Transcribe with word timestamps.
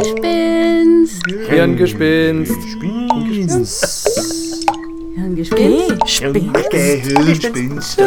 Gespinst. 0.00 0.16
Hirngespinst. 1.50 2.52
Hirngespinst. 5.14 6.70
Gehirnspinst. 6.70 8.00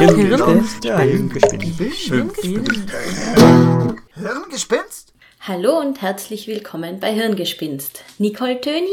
Hirngespinst? 4.15 5.13
Hallo 5.41 5.79
und 5.79 6.01
herzlich 6.01 6.47
willkommen 6.47 6.99
bei 6.99 7.13
Hirngespinst. 7.13 8.03
Nicole 8.17 8.59
Töni 8.59 8.87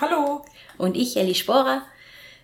Hallo. 0.00 0.44
und 0.78 0.96
ich, 0.96 1.16
Elli 1.16 1.34
Sporer, 1.34 1.82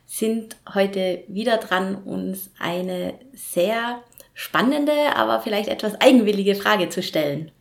sind 0.07 0.57
heute 0.75 1.23
wieder 1.29 1.59
dran, 1.59 1.95
uns 1.95 2.51
eine 2.59 3.15
sehr 3.35 4.03
spannende, 4.35 5.15
aber 5.15 5.43
vielleicht 5.43 5.69
etwas 5.69 6.01
eigenwillige 6.01 6.57
Frage 6.57 6.89
zu 6.89 7.05
stellen. 7.05 7.53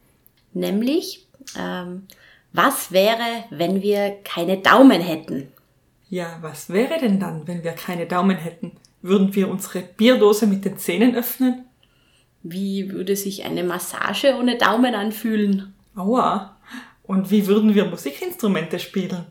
Nämlich, 0.54 1.28
ähm, 1.58 2.08
was 2.54 2.92
wäre, 2.92 3.46
wenn 3.50 3.82
wir 3.82 4.18
keine 4.24 4.58
Daumen 4.58 5.02
hätten? 5.02 5.52
Ja, 6.10 6.38
was 6.42 6.70
wäre 6.70 7.00
denn 7.00 7.20
dann, 7.20 7.48
wenn 7.48 7.64
wir 7.64 7.72
keine 7.72 8.06
Daumen 8.06 8.38
hätten? 8.38 8.74
Würden 9.02 9.34
wir 9.34 9.50
unsere 9.50 9.82
Bierdose 9.82 10.46
mit 10.48 10.66
den 10.66 10.78
Zähnen 10.78 11.16
öffnen? 11.16 11.66
Wie 12.44 12.92
würde 12.92 13.16
sich 13.16 13.46
eine 13.46 13.64
Massage 13.64 14.36
ohne 14.38 14.58
Daumen 14.58 14.96
anfühlen? 14.96 15.74
Aua. 15.96 16.58
Und 17.04 17.32
wie 17.32 17.48
würden 17.48 17.76
wir 17.76 17.86
Musikinstrumente 17.86 18.80
spielen? 18.80 19.26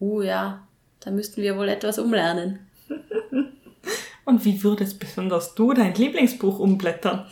Uh 0.00 0.22
ja, 0.22 0.66
da 1.00 1.10
müssten 1.10 1.42
wir 1.42 1.56
wohl 1.56 1.68
etwas 1.68 1.98
umlernen. 1.98 2.60
Und 4.24 4.44
wie 4.44 4.62
würdest 4.62 5.00
besonders 5.00 5.54
du 5.54 5.72
dein 5.72 5.94
Lieblingsbuch 5.94 6.58
umblättern? 6.58 7.26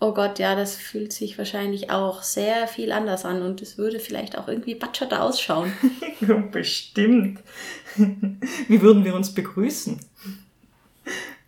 Oh 0.00 0.14
Gott, 0.14 0.38
ja, 0.38 0.54
das 0.54 0.76
fühlt 0.76 1.12
sich 1.12 1.38
wahrscheinlich 1.38 1.90
auch 1.90 2.22
sehr 2.22 2.68
viel 2.68 2.92
anders 2.92 3.24
an 3.24 3.42
und 3.42 3.60
es 3.62 3.78
würde 3.78 3.98
vielleicht 3.98 4.38
auch 4.38 4.46
irgendwie 4.46 4.76
batscherter 4.76 5.22
ausschauen. 5.22 5.72
Bestimmt. 6.52 7.40
Wie 8.68 8.80
würden 8.80 9.04
wir 9.04 9.14
uns 9.14 9.34
begrüßen? 9.34 9.98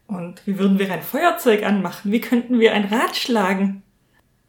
Und 0.08 0.44
wie 0.44 0.58
würden 0.58 0.80
wir 0.80 0.92
ein 0.92 1.02
Feuerzeug 1.02 1.62
anmachen? 1.62 2.10
Wie 2.10 2.20
könnten 2.20 2.58
wir 2.58 2.72
ein 2.72 2.86
Rad 2.86 3.14
schlagen? 3.14 3.84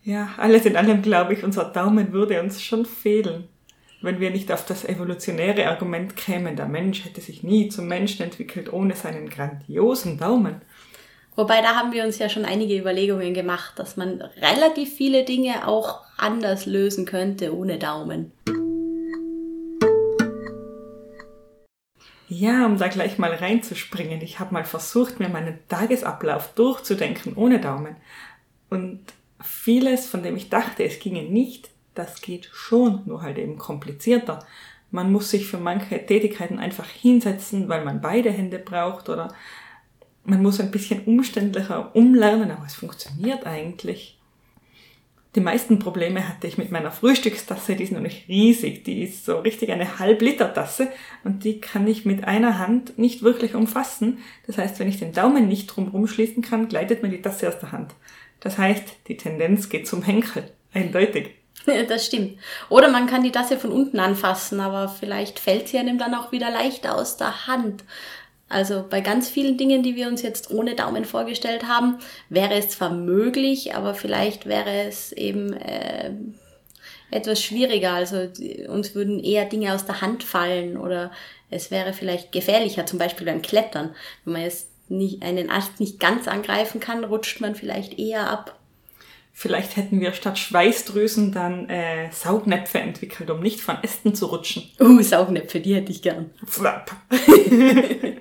Ja, 0.03 0.29
alles 0.37 0.65
in 0.65 0.75
allem 0.75 1.03
glaube 1.03 1.33
ich, 1.33 1.43
unser 1.43 1.65
Daumen 1.65 2.13
würde 2.13 2.41
uns 2.41 2.63
schon 2.63 2.85
fehlen. 2.87 3.47
Wenn 4.01 4.19
wir 4.19 4.31
nicht 4.31 4.51
auf 4.51 4.65
das 4.65 4.83
evolutionäre 4.83 5.67
Argument 5.67 6.17
kämen, 6.17 6.55
der 6.55 6.67
Mensch 6.67 7.05
hätte 7.05 7.21
sich 7.21 7.43
nie 7.43 7.69
zum 7.69 7.87
Menschen 7.87 8.23
entwickelt 8.23 8.73
ohne 8.73 8.95
seinen 8.95 9.29
grandiosen 9.29 10.17
Daumen. 10.17 10.61
Wobei 11.35 11.61
da 11.61 11.75
haben 11.75 11.93
wir 11.93 12.03
uns 12.03 12.19
ja 12.19 12.27
schon 12.27 12.43
einige 12.43 12.77
Überlegungen 12.77 13.33
gemacht, 13.33 13.79
dass 13.79 13.95
man 13.95 14.21
relativ 14.41 14.93
viele 14.93 15.23
Dinge 15.23 15.67
auch 15.67 16.01
anders 16.17 16.65
lösen 16.65 17.05
könnte 17.05 17.55
ohne 17.55 17.79
Daumen. 17.79 18.31
Ja, 22.27 22.65
um 22.65 22.77
da 22.77 22.87
gleich 22.87 23.17
mal 23.17 23.33
reinzuspringen. 23.33 24.21
Ich 24.21 24.39
habe 24.39 24.53
mal 24.53 24.63
versucht, 24.63 25.19
mir 25.19 25.29
meinen 25.29 25.59
Tagesablauf 25.67 26.53
durchzudenken 26.53 27.33
ohne 27.35 27.59
Daumen. 27.59 27.95
Und 28.69 29.01
vieles, 29.41 30.07
von 30.07 30.23
dem 30.23 30.35
ich 30.37 30.49
dachte, 30.49 30.83
es 30.83 30.99
ginge 30.99 31.23
nicht, 31.23 31.69
das 31.93 32.21
geht 32.21 32.49
schon, 32.53 33.01
nur 33.05 33.21
halt 33.21 33.37
eben 33.37 33.57
komplizierter. 33.57 34.45
Man 34.91 35.11
muss 35.11 35.29
sich 35.29 35.47
für 35.47 35.57
manche 35.57 36.05
Tätigkeiten 36.05 36.59
einfach 36.59 36.87
hinsetzen, 36.87 37.69
weil 37.69 37.83
man 37.83 38.01
beide 38.01 38.31
Hände 38.31 38.59
braucht 38.59 39.09
oder 39.09 39.33
man 40.23 40.41
muss 40.41 40.59
ein 40.59 40.71
bisschen 40.71 41.03
umständlicher 41.05 41.95
umlernen, 41.95 42.51
aber 42.51 42.65
es 42.65 42.75
funktioniert 42.75 43.45
eigentlich. 43.45 44.17
Die 45.35 45.39
meisten 45.39 45.79
Probleme 45.79 46.27
hatte 46.27 46.47
ich 46.47 46.57
mit 46.57 46.71
meiner 46.71 46.91
Frühstückstasse, 46.91 47.75
die 47.75 47.85
ist 47.85 47.93
nicht 47.93 48.27
riesig, 48.27 48.83
die 48.83 49.03
ist 49.03 49.23
so 49.25 49.39
richtig 49.39 49.71
eine 49.71 49.97
Halb-Liter-Tasse 49.97 50.89
und 51.23 51.45
die 51.45 51.61
kann 51.61 51.87
ich 51.87 52.03
mit 52.03 52.25
einer 52.25 52.59
Hand 52.59 52.99
nicht 52.99 53.23
wirklich 53.23 53.55
umfassen. 53.55 54.17
Das 54.45 54.57
heißt, 54.57 54.79
wenn 54.79 54.89
ich 54.89 54.99
den 54.99 55.13
Daumen 55.13 55.47
nicht 55.47 55.67
drumherum 55.67 56.07
schließen 56.07 56.43
kann, 56.43 56.67
gleitet 56.67 57.01
mir 57.01 57.09
die 57.09 57.21
Tasse 57.21 57.47
aus 57.47 57.59
der 57.59 57.71
Hand. 57.71 57.93
Das 58.41 58.57
heißt, 58.57 58.83
die 59.07 59.15
Tendenz 59.15 59.69
geht 59.69 59.87
zum 59.87 60.03
Henkel. 60.03 60.51
Eindeutig. 60.73 61.35
Das 61.65 62.07
stimmt. 62.07 62.39
Oder 62.69 62.89
man 62.89 63.05
kann 63.05 63.23
die 63.23 63.31
Tasse 63.31 63.57
von 63.57 63.71
unten 63.71 63.99
anfassen, 63.99 64.59
aber 64.59 64.89
vielleicht 64.89 65.39
fällt 65.39 65.67
sie 65.67 65.77
einem 65.77 65.97
dann 65.97 66.15
auch 66.15 66.31
wieder 66.31 66.49
leichter 66.49 66.95
aus 66.95 67.17
der 67.17 67.47
Hand. 67.47 67.83
Also 68.51 68.85
bei 68.89 69.01
ganz 69.01 69.29
vielen 69.29 69.57
Dingen, 69.57 69.81
die 69.81 69.95
wir 69.95 70.07
uns 70.07 70.21
jetzt 70.21 70.51
ohne 70.51 70.75
Daumen 70.75 71.05
vorgestellt 71.05 71.67
haben, 71.67 71.99
wäre 72.29 72.53
es 72.55 72.69
zwar 72.69 72.91
möglich, 72.91 73.75
aber 73.75 73.93
vielleicht 73.93 74.45
wäre 74.45 74.87
es 74.87 75.11
eben 75.13 75.53
äh, 75.53 76.11
etwas 77.11 77.41
schwieriger. 77.41 77.93
Also 77.93 78.27
uns 78.67 78.93
würden 78.93 79.23
eher 79.23 79.45
Dinge 79.45 79.73
aus 79.73 79.85
der 79.85 80.01
Hand 80.01 80.23
fallen 80.23 80.77
oder 80.77 81.11
es 81.49 81.71
wäre 81.71 81.93
vielleicht 81.93 82.31
gefährlicher, 82.31 82.85
zum 82.85 82.99
Beispiel 82.99 83.25
beim 83.25 83.41
Klettern. 83.41 83.95
Wenn 84.25 84.33
man 84.33 84.41
jetzt 84.43 84.67
nicht, 84.89 85.23
einen 85.23 85.49
Ast 85.49 85.79
nicht 85.79 85.99
ganz 85.99 86.27
angreifen 86.27 86.79
kann, 86.79 87.03
rutscht 87.03 87.39
man 87.39 87.55
vielleicht 87.55 87.97
eher 87.99 88.29
ab. 88.29 88.57
Vielleicht 89.33 89.77
hätten 89.77 90.01
wir 90.01 90.11
statt 90.13 90.37
Schweißdrüsen 90.37 91.31
dann 91.31 91.69
äh, 91.69 92.11
Saugnäpfe 92.11 92.79
entwickelt, 92.79 93.29
um 93.31 93.39
nicht 93.39 93.61
von 93.61 93.77
Ästen 93.81 94.13
zu 94.13 94.25
rutschen. 94.25 94.69
Uh, 94.79 95.01
Saugnäpfe, 95.01 95.61
die 95.61 95.73
hätte 95.73 95.91
ich 95.91 96.01
gern. 96.01 96.31
Flap. 96.45 96.91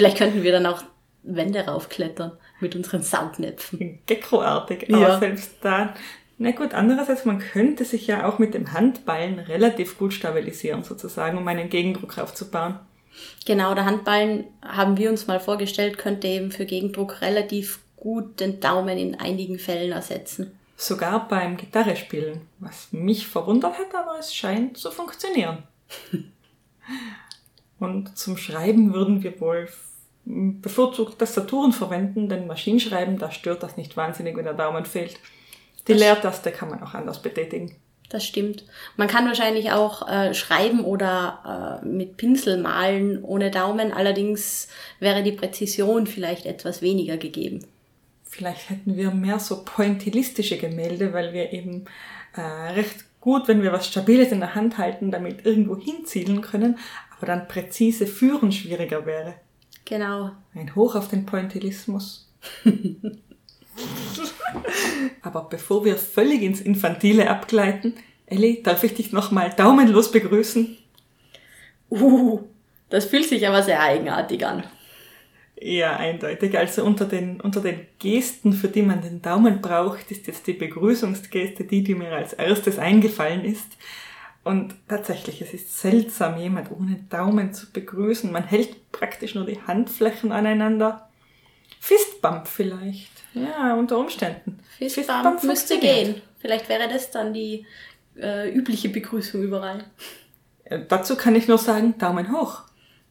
Vielleicht 0.00 0.18
könnten 0.18 0.42
wir 0.42 0.52
dann 0.52 0.64
auch 0.66 0.82
Wände 1.22 1.60
raufklettern 1.60 2.32
mit 2.60 2.74
unseren 2.74 3.02
Saugnäpfen. 3.02 3.98
Gecko-artig, 4.06 4.88
Ja. 4.88 4.96
aber 4.96 5.18
selbst 5.18 5.56
da. 5.60 5.94
Na 6.38 6.52
gut, 6.52 6.72
andererseits, 6.72 7.26
man 7.26 7.38
könnte 7.38 7.84
sich 7.84 8.06
ja 8.06 8.26
auch 8.26 8.38
mit 8.38 8.54
dem 8.54 8.72
Handballen 8.72 9.38
relativ 9.38 9.98
gut 9.98 10.14
stabilisieren, 10.14 10.82
sozusagen, 10.84 11.36
um 11.36 11.46
einen 11.46 11.68
Gegendruck 11.68 12.16
aufzubauen. 12.16 12.78
Genau, 13.44 13.74
der 13.74 13.84
Handballen 13.84 14.44
haben 14.62 14.96
wir 14.96 15.10
uns 15.10 15.26
mal 15.26 15.38
vorgestellt, 15.38 15.98
könnte 15.98 16.28
eben 16.28 16.50
für 16.50 16.64
Gegendruck 16.64 17.20
relativ 17.20 17.80
gut 17.96 18.40
den 18.40 18.58
Daumen 18.60 18.96
in 18.96 19.20
einigen 19.20 19.58
Fällen 19.58 19.92
ersetzen. 19.92 20.58
Sogar 20.76 21.28
beim 21.28 21.58
Gitarrespielen, 21.58 22.40
was 22.58 22.88
mich 22.90 23.26
verwundert 23.26 23.78
hat, 23.78 23.94
aber 23.94 24.18
es 24.18 24.34
scheint 24.34 24.78
zu 24.78 24.90
funktionieren. 24.90 25.64
Und 27.78 28.16
zum 28.16 28.38
Schreiben 28.38 28.94
würden 28.94 29.22
wir 29.22 29.38
wohl 29.40 29.68
bevorzugt 30.24 31.18
Tastaturen 31.18 31.72
verwenden, 31.72 32.28
denn 32.28 32.46
Maschinenschreiben, 32.46 33.18
da 33.18 33.30
stört 33.30 33.62
das 33.62 33.76
nicht 33.76 33.96
wahnsinnig, 33.96 34.36
wenn 34.36 34.44
der 34.44 34.54
Daumen 34.54 34.84
fehlt. 34.84 35.18
Die 35.88 35.92
Das- 35.92 36.00
Leertaste 36.00 36.50
kann 36.52 36.68
man 36.70 36.82
auch 36.82 36.94
anders 36.94 37.20
betätigen. 37.22 37.74
Das 38.10 38.24
stimmt. 38.26 38.64
Man 38.96 39.06
kann 39.06 39.26
wahrscheinlich 39.26 39.70
auch 39.70 40.08
äh, 40.08 40.34
schreiben 40.34 40.80
oder 40.84 41.80
äh, 41.84 41.86
mit 41.86 42.16
Pinsel 42.16 42.58
malen 42.60 43.22
ohne 43.22 43.52
Daumen, 43.52 43.92
allerdings 43.92 44.66
wäre 44.98 45.22
die 45.22 45.30
Präzision 45.32 46.08
vielleicht 46.08 46.44
etwas 46.44 46.82
weniger 46.82 47.16
gegeben. 47.18 47.64
Vielleicht 48.24 48.68
hätten 48.68 48.96
wir 48.96 49.12
mehr 49.12 49.38
so 49.38 49.64
pointillistische 49.64 50.58
Gemälde, 50.58 51.12
weil 51.12 51.32
wir 51.32 51.52
eben 51.52 51.84
äh, 52.34 52.40
recht 52.72 53.04
gut, 53.20 53.46
wenn 53.46 53.62
wir 53.62 53.72
was 53.72 53.86
Stabiles 53.86 54.32
in 54.32 54.40
der 54.40 54.56
Hand 54.56 54.76
halten, 54.78 55.12
damit 55.12 55.46
irgendwo 55.46 55.76
hinzielen 55.78 56.40
können, 56.40 56.78
aber 57.16 57.26
dann 57.28 57.46
präzise 57.46 58.08
führen 58.08 58.50
schwieriger 58.50 59.06
wäre. 59.06 59.34
Genau. 59.84 60.30
Ein 60.54 60.74
Hoch 60.74 60.94
auf 60.94 61.08
den 61.08 61.26
Pointillismus. 61.26 62.30
aber 65.22 65.42
bevor 65.50 65.84
wir 65.84 65.96
völlig 65.96 66.42
ins 66.42 66.60
Infantile 66.60 67.28
abgleiten, 67.28 67.94
Elli, 68.26 68.62
darf 68.62 68.84
ich 68.84 68.94
dich 68.94 69.12
nochmal 69.12 69.50
daumenlos 69.56 70.12
begrüßen? 70.12 70.76
Uh, 71.90 72.40
das 72.88 73.06
fühlt 73.06 73.28
sich 73.28 73.46
aber 73.46 73.62
sehr 73.62 73.80
eigenartig 73.80 74.46
an. 74.46 74.64
Ja, 75.60 75.96
eindeutig. 75.96 76.56
Also 76.56 76.84
unter 76.84 77.04
den, 77.04 77.40
unter 77.40 77.60
den 77.60 77.86
Gesten, 77.98 78.52
für 78.52 78.68
die 78.68 78.82
man 78.82 79.02
den 79.02 79.20
Daumen 79.20 79.60
braucht, 79.60 80.10
ist 80.10 80.26
jetzt 80.26 80.46
die 80.46 80.54
Begrüßungsgeste 80.54 81.64
die, 81.64 81.84
die 81.84 81.94
mir 81.94 82.12
als 82.12 82.32
erstes 82.32 82.78
eingefallen 82.78 83.44
ist. 83.44 83.66
Und 84.42 84.74
tatsächlich, 84.88 85.42
es 85.42 85.52
ist 85.52 85.78
seltsam, 85.78 86.38
jemand 86.38 86.70
ohne 86.70 86.96
Daumen 87.10 87.52
zu 87.52 87.70
begrüßen. 87.70 88.32
Man 88.32 88.44
hält 88.44 88.90
praktisch 88.90 89.34
nur 89.34 89.44
die 89.44 89.60
Handflächen 89.60 90.32
aneinander. 90.32 91.10
Fistbump 91.78 92.48
vielleicht. 92.48 93.10
Ja, 93.34 93.74
unter 93.74 93.98
Umständen. 93.98 94.60
Fistbump 94.78 95.44
müsste 95.44 95.74
funktioniert. 95.74 96.14
gehen. 96.14 96.22
Vielleicht 96.38 96.68
wäre 96.68 96.88
das 96.88 97.10
dann 97.10 97.34
die 97.34 97.66
äh, 98.18 98.50
übliche 98.50 98.88
Begrüßung 98.88 99.42
überall. 99.42 99.84
Äh, 100.64 100.80
Dazu 100.88 101.16
kann 101.16 101.36
ich 101.36 101.46
nur 101.48 101.58
sagen, 101.58 101.98
Daumen 101.98 102.32
hoch. 102.32 102.62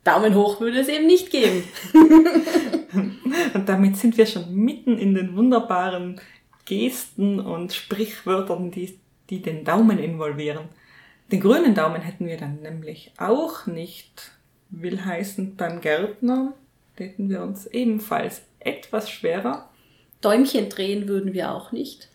Daumen 0.03 0.33
hoch 0.33 0.59
würde 0.61 0.79
es 0.79 0.87
eben 0.87 1.05
nicht 1.05 1.29
geben. 1.29 1.63
Und 3.53 3.69
damit 3.69 3.97
sind 3.97 4.17
wir 4.17 4.25
schon 4.25 4.53
mitten 4.55 4.97
in 4.97 5.13
den 5.13 5.35
wunderbaren 5.35 6.19
Gesten 6.65 7.39
und 7.39 7.73
Sprichwörtern, 7.73 8.71
die, 8.71 8.99
die 9.29 9.41
den 9.41 9.63
Daumen 9.63 9.99
involvieren. 9.99 10.69
Den 11.31 11.41
grünen 11.41 11.75
Daumen 11.75 12.01
hätten 12.01 12.25
wir 12.27 12.37
dann 12.37 12.61
nämlich 12.61 13.13
auch 13.17 13.67
nicht. 13.67 14.31
Will 14.71 15.03
heißen, 15.03 15.55
beim 15.55 15.81
Gärtner 15.81 16.53
täten 16.95 17.29
wir 17.29 17.41
uns 17.41 17.65
ebenfalls 17.67 18.41
etwas 18.59 19.09
schwerer. 19.09 19.69
Däumchen 20.21 20.69
drehen 20.69 21.07
würden 21.07 21.33
wir 21.33 21.51
auch 21.51 21.71
nicht. 21.71 22.09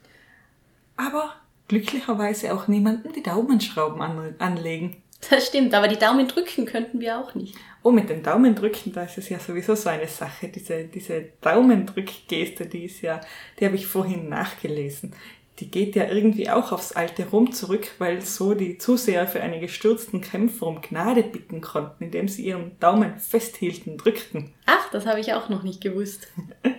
Aber 0.97 1.35
glücklicherweise 1.69 2.55
auch 2.55 2.69
niemandem 2.69 3.13
die 3.13 3.23
Daumenschrauben 3.23 4.03
an, 4.03 4.35
anlegen. 4.39 5.03
Das 5.31 5.47
stimmt, 5.47 5.73
aber 5.75 5.89
die 5.89 5.99
Daumen 5.99 6.29
drücken 6.29 6.67
könnten 6.67 7.01
wir 7.01 7.19
auch 7.19 7.35
nicht. 7.35 7.57
Oh, 7.83 7.91
mit 7.91 8.09
den 8.11 8.23
Daumen 8.23 8.55
drücken, 8.55 8.93
da 8.93 9.05
ist 9.05 9.19
es 9.19 9.29
ja 9.29 9.39
sowieso 9.39 9.75
so 9.75 9.89
eine 9.89 10.09
Sache. 10.09 10.49
Diese, 10.49 10.85
diese 10.85 11.29
Daumendrückgeste, 11.41 12.67
die 12.67 12.85
ist 12.85 13.01
ja, 13.01 13.21
die 13.59 13.65
habe 13.65 13.77
ich 13.77 13.87
vorhin 13.87 14.29
nachgelesen. 14.29 15.15
Die 15.61 15.71
geht 15.71 15.95
ja 15.95 16.09
irgendwie 16.09 16.51
auch 16.51 16.73
aufs 16.73 16.93
alte 16.93 17.29
Rom 17.29 17.53
zurück, 17.53 17.93
weil 17.99 18.23
so 18.23 18.55
die 18.55 18.79
Zuseher 18.79 19.27
für 19.29 19.41
einen 19.41 19.61
gestürzten 19.61 20.21
Kämpfer 20.21 20.67
um 20.67 20.81
Gnade 20.81 21.23
bitten 21.23 21.61
konnten, 21.61 22.05
indem 22.05 22.27
sie 22.27 22.45
ihren 22.45 22.79
Daumen 22.81 23.19
festhielten, 23.19 23.97
drückten. 23.97 24.53
Ach, 24.67 24.91
das 24.91 25.07
habe 25.07 25.21
ich 25.21 25.33
auch 25.33 25.49
noch 25.49 25.63
nicht 25.63 25.81
gewusst. 25.81 26.29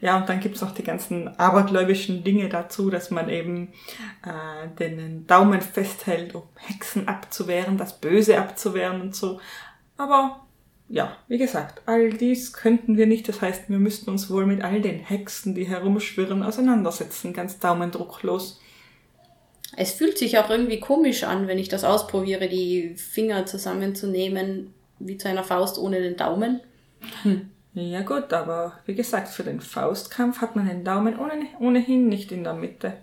Ja, 0.00 0.16
und 0.16 0.28
dann 0.28 0.38
gibt's 0.38 0.60
noch 0.60 0.70
die 0.70 0.84
ganzen 0.84 1.26
abergläubischen 1.38 2.22
Dinge 2.22 2.48
dazu, 2.48 2.88
dass 2.88 3.10
man 3.10 3.28
eben 3.28 3.72
äh, 4.24 4.68
den 4.78 5.26
Daumen 5.26 5.60
festhält, 5.60 6.36
um 6.36 6.44
Hexen 6.54 7.08
abzuwehren, 7.08 7.78
das 7.78 8.00
Böse 8.00 8.38
abzuwehren 8.38 9.00
und 9.00 9.16
so. 9.16 9.40
Aber 9.96 10.46
ja, 10.88 11.16
wie 11.28 11.38
gesagt, 11.38 11.82
all 11.86 12.10
dies 12.10 12.52
könnten 12.52 12.96
wir 12.96 13.06
nicht. 13.06 13.28
Das 13.28 13.42
heißt, 13.42 13.68
wir 13.68 13.78
müssten 13.78 14.10
uns 14.10 14.30
wohl 14.30 14.46
mit 14.46 14.62
all 14.62 14.80
den 14.80 14.98
Hexen, 14.98 15.54
die 15.54 15.66
herumschwirren, 15.66 16.42
auseinandersetzen, 16.42 17.32
ganz 17.32 17.58
daumendrucklos. 17.58 18.60
Es 19.76 19.92
fühlt 19.92 20.16
sich 20.16 20.38
auch 20.38 20.48
irgendwie 20.48 20.80
komisch 20.80 21.24
an, 21.24 21.46
wenn 21.46 21.58
ich 21.58 21.68
das 21.68 21.84
ausprobiere, 21.84 22.48
die 22.48 22.94
Finger 22.96 23.44
zusammenzunehmen, 23.44 24.72
wie 24.98 25.18
zu 25.18 25.28
einer 25.28 25.44
Faust 25.44 25.78
ohne 25.78 26.00
den 26.00 26.16
Daumen. 26.16 26.60
Hm. 27.22 27.50
Ja 27.74 28.00
gut, 28.00 28.32
aber 28.32 28.80
wie 28.86 28.94
gesagt, 28.94 29.28
für 29.28 29.44
den 29.44 29.60
Faustkampf 29.60 30.40
hat 30.40 30.56
man 30.56 30.66
den 30.66 30.84
Daumen 30.84 31.16
ohnehin 31.60 32.08
nicht 32.08 32.32
in 32.32 32.42
der 32.42 32.54
Mitte. 32.54 32.94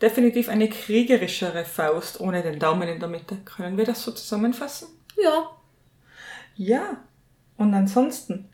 Definitiv 0.00 0.50
eine 0.50 0.68
kriegerischere 0.68 1.64
Faust 1.64 2.20
ohne 2.20 2.42
den 2.42 2.58
Daumen 2.58 2.86
in 2.86 3.00
der 3.00 3.08
Mitte. 3.08 3.38
Können 3.44 3.78
wir 3.78 3.86
das 3.86 4.04
so 4.04 4.12
zusammenfassen? 4.12 4.88
Ja. 5.20 5.50
Ja. 6.56 6.98
Und 7.56 7.74
ansonsten 7.74 8.48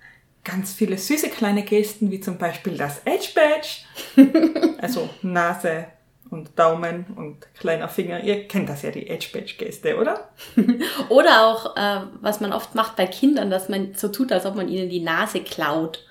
ganz 0.45 0.73
viele 0.73 0.99
süße 0.99 1.29
kleine 1.29 1.63
Gesten, 1.63 2.11
wie 2.11 2.21
zum 2.21 2.39
Beispiel 2.39 2.77
das 2.77 3.03
Edge 3.05 3.31
Badge. 3.35 4.75
also 4.81 5.09
Nase, 5.23 5.87
und 6.33 6.59
Daumen 6.59 7.07
und 7.15 7.47
kleiner 7.55 7.89
Finger. 7.89 8.25
Ihr 8.25 8.49
kennt 8.49 8.69
das 8.69 8.83
ja, 8.83 8.91
die 8.91 9.09
Edge-Badge-Geste, 9.09 9.99
oder? 9.99 10.31
oder 11.11 11.47
auch, 11.47 11.77
äh, 11.77 12.07
was 12.21 12.41
man 12.41 12.53
oft 12.53 12.75
macht 12.75 12.97
bei 12.97 13.07
Kindern, 13.07 13.51
dass 13.51 13.69
man 13.69 13.95
so 13.95 14.09
tut, 14.09 14.33
als 14.33 14.47
ob 14.47 14.55
man 14.55 14.69
ihnen 14.69 14.89
die 14.89 15.01
Nase 15.01 15.41
klaut 15.41 16.05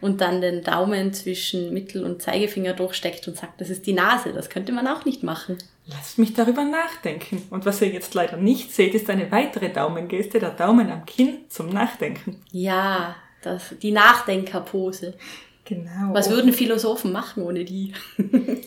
und 0.00 0.20
dann 0.20 0.40
den 0.40 0.62
Daumen 0.62 1.12
zwischen 1.12 1.72
Mittel- 1.72 2.04
und 2.04 2.22
Zeigefinger 2.22 2.72
durchsteckt 2.72 3.26
und 3.28 3.36
sagt, 3.36 3.60
das 3.60 3.70
ist 3.70 3.86
die 3.86 3.92
Nase. 3.92 4.32
Das 4.32 4.50
könnte 4.50 4.72
man 4.72 4.86
auch 4.86 5.04
nicht 5.04 5.22
machen. 5.22 5.58
Lasst 5.86 6.18
mich 6.18 6.34
darüber 6.34 6.64
nachdenken. 6.64 7.42
Und 7.50 7.64
was 7.64 7.80
ihr 7.80 7.88
jetzt 7.88 8.14
leider 8.14 8.36
nicht 8.36 8.72
seht, 8.72 8.94
ist 8.94 9.08
eine 9.10 9.30
weitere 9.32 9.70
Daumengeste, 9.70 10.38
der 10.38 10.50
Daumen 10.50 10.90
am 10.90 11.06
Kinn 11.06 11.38
zum 11.48 11.70
Nachdenken. 11.70 12.42
Ja, 12.52 13.16
das, 13.42 13.74
die 13.80 13.92
Nachdenkerpose. 13.92 15.14
Genau. 15.64 16.12
Was 16.12 16.30
würden 16.30 16.52
Philosophen 16.52 17.12
machen 17.12 17.42
ohne 17.42 17.64
die? 17.64 17.92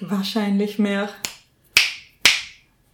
Wahrscheinlich 0.00 0.78
mehr. 0.78 1.08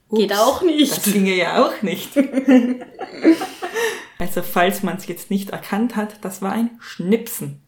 Ups, 0.08 0.20
Geht 0.20 0.32
auch 0.32 0.62
nicht. 0.62 0.96
Das 0.96 1.12
ginge 1.12 1.34
ja 1.34 1.64
auch 1.64 1.82
nicht. 1.82 2.16
also 4.18 4.42
falls 4.42 4.82
man 4.82 4.96
es 4.96 5.06
jetzt 5.06 5.30
nicht 5.30 5.50
erkannt 5.50 5.96
hat, 5.96 6.24
das 6.24 6.40
war 6.40 6.52
ein 6.52 6.70
Schnipsen. 6.80 7.60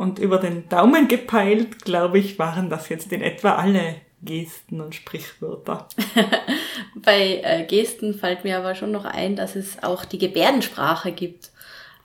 Und 0.00 0.18
über 0.18 0.38
den 0.38 0.66
Daumen 0.70 1.08
gepeilt, 1.08 1.84
glaube 1.84 2.18
ich, 2.18 2.38
waren 2.38 2.70
das 2.70 2.88
jetzt 2.88 3.12
in 3.12 3.20
etwa 3.20 3.56
alle 3.56 3.96
Gesten 4.22 4.80
und 4.80 4.94
Sprichwörter. 4.94 5.88
Bei 6.94 7.42
äh, 7.44 7.66
Gesten 7.66 8.14
fällt 8.14 8.42
mir 8.42 8.56
aber 8.56 8.74
schon 8.74 8.92
noch 8.92 9.04
ein, 9.04 9.36
dass 9.36 9.56
es 9.56 9.82
auch 9.82 10.06
die 10.06 10.16
Gebärdensprache 10.16 11.12
gibt. 11.12 11.50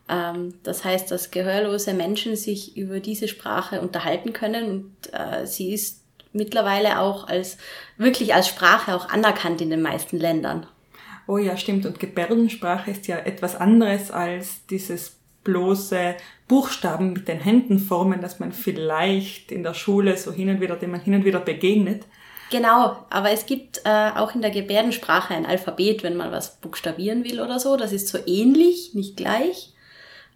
Ähm, 0.09 0.56
das 0.63 0.83
heißt, 0.83 1.09
dass 1.09 1.31
gehörlose 1.31 1.94
Menschen 1.94 2.36
sich 2.36 2.75
über 2.75 3.00
diese 3.00 3.30
Sprache 3.30 3.80
unterhalten 3.80 4.33
können 4.33 4.69
und 4.69 5.13
äh, 5.13 5.47
sie 5.47 5.74
ist 5.74 6.03
mittlerweile 6.33 7.00
auch 7.00 7.30
als 7.30 7.57
wirklich 7.95 8.33
als 8.33 8.50
Sprache 8.50 8.94
auch 8.94 9.07
anerkannt 9.07 9.62
in 9.62 9.69
den 9.69 9.81
meisten 9.81 10.19
Ländern. 10.19 10.68
Oh 11.27 11.38
ja, 11.38 11.56
stimmt. 11.56 11.86
Und 11.86 12.01
Gebärdensprache 12.01 12.92
ist 12.92 13.07
ja 13.07 13.19
etwas 13.19 13.56
anderes 13.56 14.12
als 14.12 14.65
dieses 14.65 15.15
bloße 15.45 16.15
Buchstaben 16.50 17.13
mit 17.13 17.30
den 17.30 17.39
Händen 17.39 17.80
formen, 17.80 18.19
dass 18.19 18.39
man 18.39 18.51
vielleicht 18.51 19.53
in 19.53 19.63
der 19.63 19.74
Schule 19.74 20.18
so 20.18 20.33
hin 20.33 20.50
und 20.50 20.59
wieder, 20.59 20.75
dem 20.75 20.92
man 20.92 21.00
hin 21.00 21.15
und 21.15 21.24
wieder 21.24 21.39
begegnet. 21.39 22.03
Genau, 22.51 23.06
aber 23.09 23.31
es 23.31 23.45
gibt 23.45 23.81
äh, 23.86 24.09
auch 24.15 24.36
in 24.36 24.42
der 24.42 24.51
Gebärdensprache 24.51 25.33
ein 25.33 25.45
Alphabet, 25.45 26.03
wenn 26.03 26.18
man 26.18 26.31
was 26.31 26.57
buchstabieren 26.57 27.24
will 27.24 27.39
oder 27.39 27.59
so. 27.59 27.77
Das 27.77 27.94
ist 27.94 28.09
so 28.09 28.19
ähnlich, 28.25 28.94
nicht 28.94 29.18
gleich. 29.18 29.74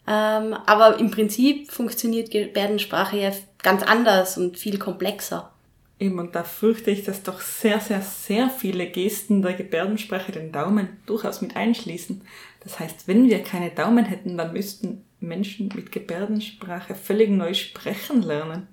Ähm, 0.07 0.55
aber 0.65 0.97
im 0.99 1.11
Prinzip 1.11 1.71
funktioniert 1.71 2.31
Gebärdensprache 2.31 3.17
ja 3.17 3.31
ganz 3.61 3.83
anders 3.83 4.37
und 4.37 4.57
viel 4.57 4.79
komplexer. 4.79 5.51
Eben, 5.99 6.17
und 6.17 6.33
da 6.33 6.43
fürchte 6.43 6.91
ich, 6.91 7.03
dass 7.03 7.23
doch 7.23 7.41
sehr, 7.41 7.79
sehr, 7.81 8.01
sehr 8.01 8.49
viele 8.49 8.87
Gesten 8.87 9.41
der 9.41 9.53
Gebärdensprache 9.53 10.31
den 10.31 10.51
Daumen 10.51 10.97
durchaus 11.05 11.41
mit 11.41 11.57
einschließen. 11.57 12.21
Das 12.61 12.79
heißt, 12.79 13.07
wenn 13.07 13.29
wir 13.29 13.43
keine 13.43 13.69
Daumen 13.69 14.05
hätten, 14.05 14.37
dann 14.37 14.53
müssten 14.53 15.05
Menschen 15.19 15.69
mit 15.73 15.91
Gebärdensprache 15.91 16.95
völlig 16.95 17.29
neu 17.29 17.53
sprechen 17.53 18.21
lernen. 18.21 18.67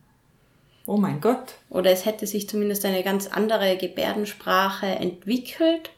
Oh 0.86 0.96
mein 0.96 1.20
Gott. 1.20 1.54
Oder 1.68 1.90
es 1.90 2.06
hätte 2.06 2.26
sich 2.26 2.48
zumindest 2.48 2.84
eine 2.84 3.02
ganz 3.02 3.26
andere 3.26 3.76
Gebärdensprache 3.76 4.86
entwickelt, 4.86 5.90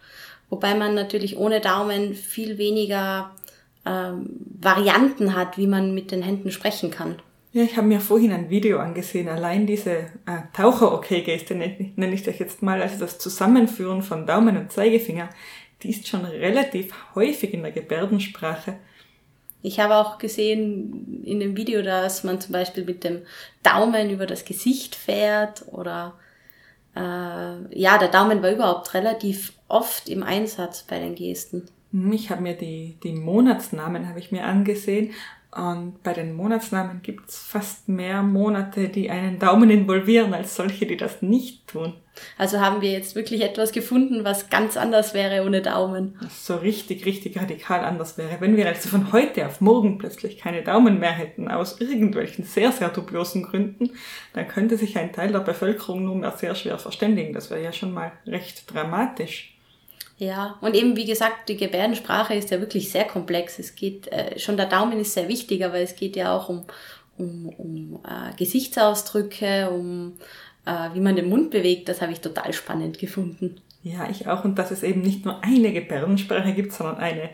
wobei 0.49 0.75
man 0.75 0.95
natürlich 0.95 1.37
ohne 1.37 1.61
Daumen 1.61 2.15
viel 2.15 2.57
weniger 2.57 3.35
ähm, 3.85 4.31
Varianten 4.61 5.37
hat, 5.37 5.59
wie 5.59 5.67
man 5.67 5.95
mit 5.95 6.11
den 6.11 6.23
Händen 6.23 6.51
sprechen 6.51 6.91
kann. 6.91 7.17
Ja, 7.53 7.63
ich 7.63 7.77
habe 7.77 7.87
mir 7.87 8.01
vorhin 8.01 8.33
ein 8.33 8.51
Video 8.51 8.79
angesehen. 8.79 9.29
Allein 9.29 9.67
diese 9.67 9.93
äh, 9.93 10.43
Taucher-OK-Geste 10.55 11.55
nenne 11.55 12.15
ich 12.15 12.23
das 12.23 12.39
jetzt 12.39 12.63
mal, 12.63 12.81
also 12.81 12.99
das 12.99 13.19
Zusammenführen 13.19 14.03
von 14.03 14.27
Daumen 14.27 14.57
und 14.57 14.73
Zeigefinger, 14.73 15.29
die 15.83 15.91
ist 15.91 16.09
schon 16.09 16.25
relativ 16.25 16.93
häufig 17.15 17.55
in 17.55 17.63
der 17.63 17.73
Gebärdensprache. 17.73 18.79
Ich 19.63 19.81
habe 19.81 19.97
auch 19.97 20.19
gesehen 20.19 21.23
in 21.25 21.41
dem 21.41 21.57
Video, 21.57 21.83
dass 21.83 22.25
man 22.25 22.41
zum 22.41 22.53
Beispiel 22.53 22.85
mit 22.85 23.05
dem 23.05 23.23
Daumen 23.63 24.11
über 24.11 24.27
das 24.27 24.45
Gesicht 24.45 24.95
fährt 24.95 25.65
oder 25.69 26.15
äh, 26.95 27.01
ja, 27.79 27.99
der 27.99 28.09
Daumen 28.09 28.43
war 28.43 28.51
überhaupt 28.51 28.95
relativ 28.95 29.53
oft 29.69 30.09
im 30.09 30.23
Einsatz 30.23 30.85
bei 30.85 30.99
den 30.99 31.15
Gesten. 31.15 31.69
Hm, 31.93 32.13
ich 32.13 32.31
habe 32.31 32.43
mir 32.43 32.55
die, 32.55 32.97
die 33.03 33.13
Monatsnamen 33.13 34.09
habe 34.09 34.21
ich 34.21 34.31
mir 34.31 34.45
angesehen 34.45 35.13
und 35.51 36.03
bei 36.03 36.13
den 36.13 36.35
Monatsnamen 36.35 37.01
gibt 37.03 37.31
es 37.31 37.39
fast 37.39 37.89
mehr 37.89 38.23
Monate, 38.23 38.91
die 38.91 39.09
einen 39.09 39.39
Daumen 39.39 39.71
involvieren, 39.71 40.35
als 40.35 40.55
solche, 40.55 40.85
die 40.85 40.99
das 40.99 41.23
nicht 41.23 41.67
tun. 41.67 41.95
Also 42.37 42.61
haben 42.61 42.83
wir 42.83 42.91
jetzt 42.91 43.15
wirklich 43.15 43.41
etwas 43.43 43.73
gefunden, 43.73 44.25
was 44.25 44.51
ganz 44.51 44.77
anders 44.77 45.15
wäre 45.15 45.47
ohne 45.47 45.63
Daumen. 45.63 46.19
Was 46.21 46.47
so 46.47 46.57
richtig, 46.57 47.07
richtig 47.07 47.39
radikal 47.39 47.83
anders 47.83 48.19
wäre. 48.19 48.41
Wenn 48.41 48.59
wir 48.59 48.67
also 48.67 48.91
von 48.91 49.11
heute 49.13 49.47
auf 49.47 49.63
morgen 49.63 49.97
plötzlich 49.97 50.37
keine 50.37 50.63
Daumen 50.63 50.99
mehr 50.99 51.13
hätten, 51.13 51.49
aus 51.49 51.81
irgendwelchen 51.81 52.45
sehr, 52.45 52.71
sehr 52.71 52.91
dubiosen 52.91 53.43
Gründen, 53.43 53.93
dann 54.35 54.49
könnte 54.49 54.77
sich 54.77 54.99
ein 54.99 55.13
Teil 55.13 55.33
der 55.33 55.41
Bevölkerung 55.41 56.05
nur 56.05 56.17
mehr 56.17 56.33
sehr 56.33 56.55
schwer 56.55 56.79
verständigen. 56.79 57.33
Das 57.33 57.51
wäre 57.51 57.63
ja 57.63 57.73
schon 57.73 57.95
mal 57.95 58.13
recht 58.27 58.73
dramatisch. 58.73 59.58
Ja, 60.19 60.59
und 60.61 60.75
eben 60.75 60.97
wie 60.97 61.05
gesagt, 61.07 61.49
die 61.49 61.57
Gebärdensprache 61.57 62.35
ist 62.35 62.51
ja 62.51 62.59
wirklich 62.61 62.91
sehr 62.91 63.05
komplex. 63.05 63.59
Es 63.61 63.77
geht, 63.77 64.09
äh, 64.09 64.39
schon 64.39 64.57
der 64.57 64.67
Daumen 64.67 64.99
ist 64.99 65.15
sehr 65.15 65.29
wichtig, 65.29 65.65
aber 65.65 65.79
es 65.79 65.95
geht 65.95 66.17
ja 66.17 66.37
auch 66.37 66.49
um, 66.49 66.65
um, 67.17 67.49
um 67.51 68.01
äh, 68.05 68.37
Gesichtsausdrücke, 68.37 69.71
um 69.71 70.15
äh, 70.67 70.93
wie 70.93 71.01
man 71.01 71.15
den 71.15 71.29
Mund 71.29 71.51
bewegt. 71.51 71.89
Das 71.89 72.03
habe 72.03 72.13
ich 72.13 72.21
total 72.21 72.53
spannend 72.53 72.99
gefunden. 72.99 73.61
Ja, 73.85 74.11
ich 74.11 74.27
auch. 74.27 74.45
Und 74.45 74.59
dass 74.59 74.73
es 74.73 74.83
eben 74.83 75.03
nicht 75.03 75.25
nur 75.25 75.43
eine 75.45 75.73
Gebärdensprache 75.73 76.53
gibt, 76.53 76.73
sondern 76.73 76.97
eine 76.97 77.31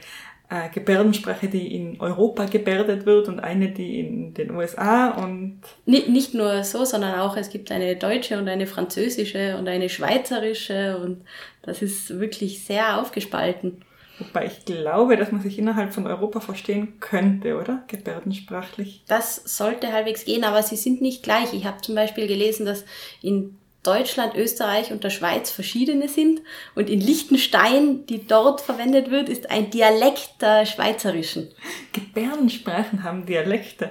äh, 0.51 0.69
Gebärdensprache, 0.69 1.49
die 1.49 1.75
in 1.75 2.01
Europa 2.01 2.45
gebärdet 2.47 3.07
wird 3.07 3.29
und 3.29 3.41
eine, 3.41 3.71
die 3.71 4.01
in 4.01 4.35
den 4.35 4.51
USA 4.51 5.11
und... 5.11 5.61
Nicht, 5.87 6.09
nicht 6.09 6.35
nur 6.35 6.65
so, 6.65 6.85
sondern 6.85 7.19
auch 7.19 7.37
es 7.37 7.51
gibt 7.51 7.73
eine 7.73 7.97
deutsche 7.97 8.39
und 8.39 8.49
eine 8.49 8.67
französische 8.67 9.57
und 9.59 9.69
eine 9.69 9.89
schweizerische 9.89 10.99
und 10.99 11.25
das 11.63 11.83
ist 11.83 12.21
wirklich 12.21 12.65
sehr 12.65 13.01
aufgespalten. 13.01 13.83
Wobei 14.19 14.47
ich 14.47 14.65
glaube, 14.65 15.17
dass 15.17 15.33
man 15.33 15.41
sich 15.41 15.59
innerhalb 15.59 15.93
von 15.93 16.07
Europa 16.07 16.41
verstehen 16.41 17.01
könnte, 17.01 17.57
oder? 17.57 17.83
Gebärdensprachlich. 17.89 19.03
Das 19.09 19.37
sollte 19.45 19.93
halbwegs 19.93 20.25
gehen, 20.25 20.45
aber 20.45 20.63
sie 20.63 20.77
sind 20.77 21.01
nicht 21.01 21.25
gleich. 21.25 21.53
Ich 21.53 21.65
habe 21.65 21.81
zum 21.81 21.97
Beispiel 21.97 22.29
gelesen, 22.29 22.65
dass 22.65 22.85
in 23.23 23.57
Deutschland, 23.85 24.35
Österreich 24.35 24.91
und 24.91 25.05
der 25.05 25.11
Schweiz 25.11 25.51
verschiedene 25.51 26.09
sind. 26.09 26.41
Und 26.75 26.91
in 26.91 27.01
Liechtenstein, 27.01 28.07
die 28.07 28.27
dort 28.27 28.61
verwendet 28.61 29.11
wird, 29.11 29.29
ist 29.29 29.51
ein 29.51 29.71
Dialekt 29.71 30.31
der 30.41 30.67
Schweizerischen. 30.67 31.49
Gebärdensprachen 31.93 33.05
haben 33.05 33.27
Dialekte. 33.27 33.91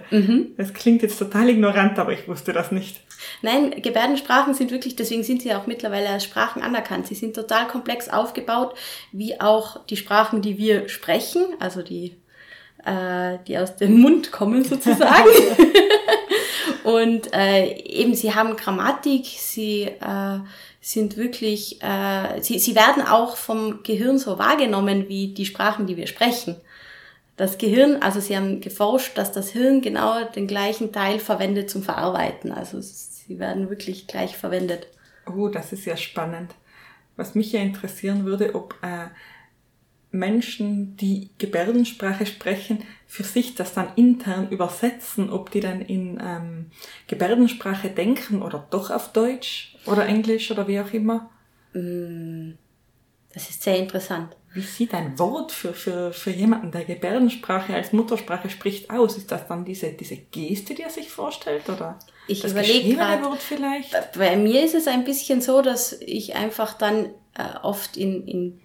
Das 0.58 0.74
klingt 0.74 1.02
jetzt 1.02 1.18
total 1.18 1.50
ignorant, 1.50 1.98
aber 2.00 2.12
ich 2.14 2.28
wusste 2.28 2.54
das 2.54 2.72
nicht. 2.72 3.02
Nein, 3.42 3.72
Gebärdensprachen 3.82 4.54
sind 4.54 4.72
wirklich, 4.72 4.96
deswegen 4.96 5.24
sind 5.24 5.42
sie 5.42 5.54
auch 5.54 5.68
mittlerweile 5.68 6.10
als 6.10 6.24
Sprachen 6.24 6.62
anerkannt. 6.62 7.08
Sie 7.08 7.16
sind 7.16 7.36
total 7.36 7.68
komplex 7.68 8.10
aufgebaut, 8.10 8.76
wie 9.12 9.40
auch 9.40 9.86
die 9.86 9.98
Sprachen, 9.98 10.42
die 10.42 10.58
wir 10.58 10.90
sprechen, 10.90 11.46
also 11.60 11.82
die, 11.82 12.18
äh, 12.86 13.38
die 13.48 13.58
aus 13.58 13.76
dem 13.76 14.00
Mund 14.00 14.32
kommen 14.32 14.64
sozusagen. 14.64 15.30
Und 16.84 17.34
äh, 17.34 17.78
eben, 17.78 18.14
sie 18.14 18.36
haben 18.36 18.58
Grammatik, 18.58 19.26
sie 19.26 19.84
äh, 19.84 20.40
sind 20.82 21.16
wirklich, 21.16 21.82
äh, 21.82 22.42
sie, 22.42 22.60
sie 22.60 22.76
werden 22.76 23.04
auch 23.08 23.38
vom 23.38 23.84
Gehirn 23.84 24.18
so 24.18 24.38
wahrgenommen 24.38 25.08
wie 25.08 25.34
die 25.34 25.46
Sprachen, 25.46 25.88
die 25.88 25.96
wir 25.96 26.08
sprechen. 26.08 26.58
Das 27.38 27.58
Gehirn, 27.58 28.02
also 28.02 28.20
sie 28.20 28.36
haben 28.36 28.60
geforscht, 28.60 29.18
dass 29.18 29.32
das 29.32 29.50
Hirn 29.50 29.82
genau 29.82 30.26
den 30.26 30.46
gleichen 30.46 30.92
Teil 30.92 31.20
verwendet 31.20 31.70
zum 31.70 31.84
Verarbeiten. 31.84 32.52
Also 32.52 32.80
sie 32.82 33.40
werden 33.40 33.70
wirklich 33.70 34.08
gleich 34.08 34.36
verwendet. 34.36 34.88
Oh, 35.26 35.48
das 35.48 35.72
ist 35.72 35.86
ja 35.86 35.96
spannend. 35.96 36.54
Was 37.16 37.34
mich 37.34 37.54
ja 37.54 37.62
interessieren 37.62 38.26
würde, 38.26 38.56
ob 38.56 38.76
äh, 38.82 39.08
Menschen, 40.14 40.96
die 40.96 41.32
Gebärdensprache 41.40 42.26
sprechen, 42.26 42.84
für 43.08 43.24
sich 43.24 43.56
das 43.56 43.74
dann 43.74 43.88
intern 43.96 44.48
übersetzen, 44.50 45.32
ob 45.32 45.50
die 45.52 45.60
dann 45.60 45.82
in 45.82 46.22
ähm, 46.24 46.72
Gebärdensprache 47.08 47.90
denken 47.90 48.42
oder 48.44 48.66
doch 48.70 48.92
auf 48.92 49.12
Deutsch 49.12 49.76
oder 49.88 50.06
Englisch 50.06 50.52
oder 50.52 50.68
wie 50.68 50.80
auch 50.80 50.94
immer. 50.94 51.32
Das 51.74 53.50
ist 53.50 53.64
sehr 53.64 53.78
interessant. 53.78 54.36
Wie 54.54 54.62
sieht 54.62 54.94
ein 54.94 55.18
Wort 55.18 55.52
für, 55.52 55.74
für, 55.74 56.14
für 56.14 56.30
jemanden, 56.30 56.70
der 56.70 56.86
Gebärdensprache 56.86 57.74
als 57.74 57.92
Muttersprache 57.92 58.52
spricht, 58.52 58.92
aus? 58.92 59.18
Ist 59.18 59.32
das 59.32 59.48
dann 59.48 59.66
diese, 59.66 59.94
diese 59.94 60.18
Geste, 60.18 60.76
die 60.76 60.84
er 60.84 60.92
sich 60.92 61.10
vorstellt? 61.10 61.68
Oder 61.70 61.98
Ich 62.28 62.42
das 62.42 62.52
überleg 62.52 62.84
geschriebene 62.84 62.98
grad. 62.98 63.24
Wort 63.24 63.42
vielleicht? 63.42 64.14
Bei 64.16 64.36
mir 64.36 64.64
ist 64.64 64.76
es 64.76 64.86
ein 64.86 65.06
bisschen 65.06 65.42
so, 65.42 65.64
dass 65.64 65.94
ich 65.94 66.36
einfach 66.36 66.78
dann 66.78 67.06
äh, 67.34 67.58
oft 67.64 67.98
in, 67.98 68.28
in 68.28 68.62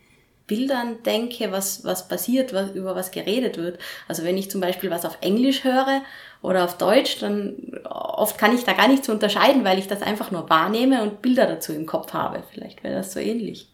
Bildern 0.49 1.03
denke, 1.05 1.53
was, 1.53 1.85
was 1.85 2.09
passiert, 2.09 2.53
was, 2.53 2.73
über 2.73 2.97
was 2.97 3.13
geredet 3.13 3.57
wird. 3.57 3.79
Also 4.09 4.25
wenn 4.25 4.37
ich 4.37 4.51
zum 4.51 4.61
Beispiel 4.61 4.91
was 4.91 5.05
auf 5.05 5.19
Englisch 5.21 5.63
höre 5.63 6.03
oder 6.43 6.65
auf 6.65 6.77
Deutsch, 6.77 7.21
dann 7.21 7.55
oft 7.85 8.37
kann 8.39 8.55
ich 8.55 8.65
da 8.65 8.73
gar 8.73 8.89
nicht 8.89 9.05
so 9.05 9.13
unterscheiden, 9.13 9.63
weil 9.63 9.79
ich 9.79 9.87
das 9.87 10.03
einfach 10.03 10.33
nur 10.33 10.51
wahrnehme 10.51 11.03
und 11.03 11.23
Bilder 11.23 11.47
dazu 11.47 11.73
im 11.73 11.87
Kopf 11.87 12.13
habe. 12.13 12.43
Vielleicht 12.53 12.83
wäre 12.83 12.97
das 12.97 13.13
so 13.13 13.21
ähnlich. 13.21 13.71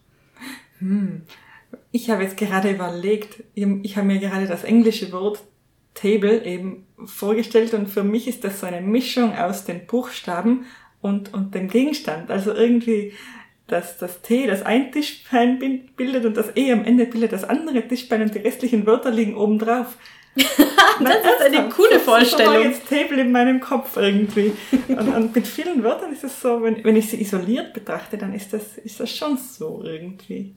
Ich 1.91 2.09
habe 2.09 2.23
jetzt 2.23 2.37
gerade 2.37 2.69
überlegt, 2.69 3.43
ich 3.55 3.97
habe 3.97 4.07
mir 4.07 4.19
gerade 4.19 4.45
das 4.45 4.63
englische 4.63 5.11
Wort 5.11 5.39
Table 5.93 6.43
eben 6.45 6.85
vorgestellt 7.05 7.73
und 7.73 7.87
für 7.87 8.03
mich 8.03 8.27
ist 8.27 8.43
das 8.43 8.59
so 8.59 8.67
eine 8.67 8.81
Mischung 8.81 9.33
aus 9.33 9.63
den 9.63 9.87
Buchstaben 9.87 10.65
und, 11.01 11.33
und 11.33 11.55
dem 11.55 11.69
Gegenstand. 11.69 12.29
Also 12.29 12.53
irgendwie 12.53 13.13
dass 13.67 13.97
das 13.97 14.21
T 14.21 14.47
das 14.47 14.63
ein 14.63 14.91
Tischbein 14.91 15.59
bildet 15.95 16.25
und 16.25 16.37
das 16.37 16.55
E 16.55 16.71
am 16.71 16.85
Ende 16.85 17.05
bildet 17.05 17.33
das 17.33 17.43
andere 17.43 17.87
Tischbein 17.87 18.21
und 18.21 18.35
die 18.35 18.39
restlichen 18.39 18.85
Wörter 18.85 19.11
liegen 19.11 19.35
oben 19.35 19.59
drauf. 19.59 19.97
Das 20.97 21.17
ist 21.17 21.41
eine 21.41 21.67
coole 21.69 21.99
Vorstellung. 21.99 22.53
War 22.53 22.61
jetzt 22.61 22.87
Table 22.87 23.19
in 23.19 23.31
meinem 23.33 23.59
Kopf 23.59 23.97
irgendwie. 23.97 24.53
Und, 24.87 25.13
und 25.13 25.35
mit 25.35 25.45
vielen 25.45 25.83
Wörtern 25.83 26.13
ist 26.13 26.23
es 26.23 26.39
so, 26.39 26.63
wenn, 26.63 26.81
wenn 26.85 26.95
ich 26.95 27.09
sie 27.09 27.19
isoliert 27.21 27.73
betrachte, 27.73 28.17
dann 28.17 28.33
ist 28.33 28.53
das, 28.53 28.77
ist 28.77 29.01
das 29.01 29.13
schon 29.13 29.37
so 29.37 29.83
irgendwie. 29.83 30.55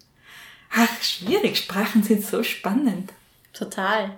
Ach, 0.71 1.03
schwierig. 1.03 1.59
Sprachen 1.59 2.05
sind 2.05 2.25
so 2.25 2.45
spannend. 2.45 3.13
Total. 3.53 4.17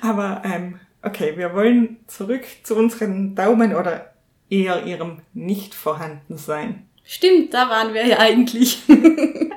Aber 0.00 0.42
ähm, 0.44 0.80
okay, 1.02 1.36
wir 1.36 1.54
wollen 1.54 1.98
zurück 2.06 2.44
zu 2.62 2.76
unseren 2.76 3.34
Daumen 3.34 3.74
oder 3.74 4.14
eher 4.48 4.86
ihrem 4.86 5.18
Nicht-Vorhandensein. 5.34 6.86
Stimmt, 7.08 7.54
da 7.54 7.70
waren 7.70 7.94
wir 7.94 8.04
ja 8.06 8.18
eigentlich. 8.18 8.82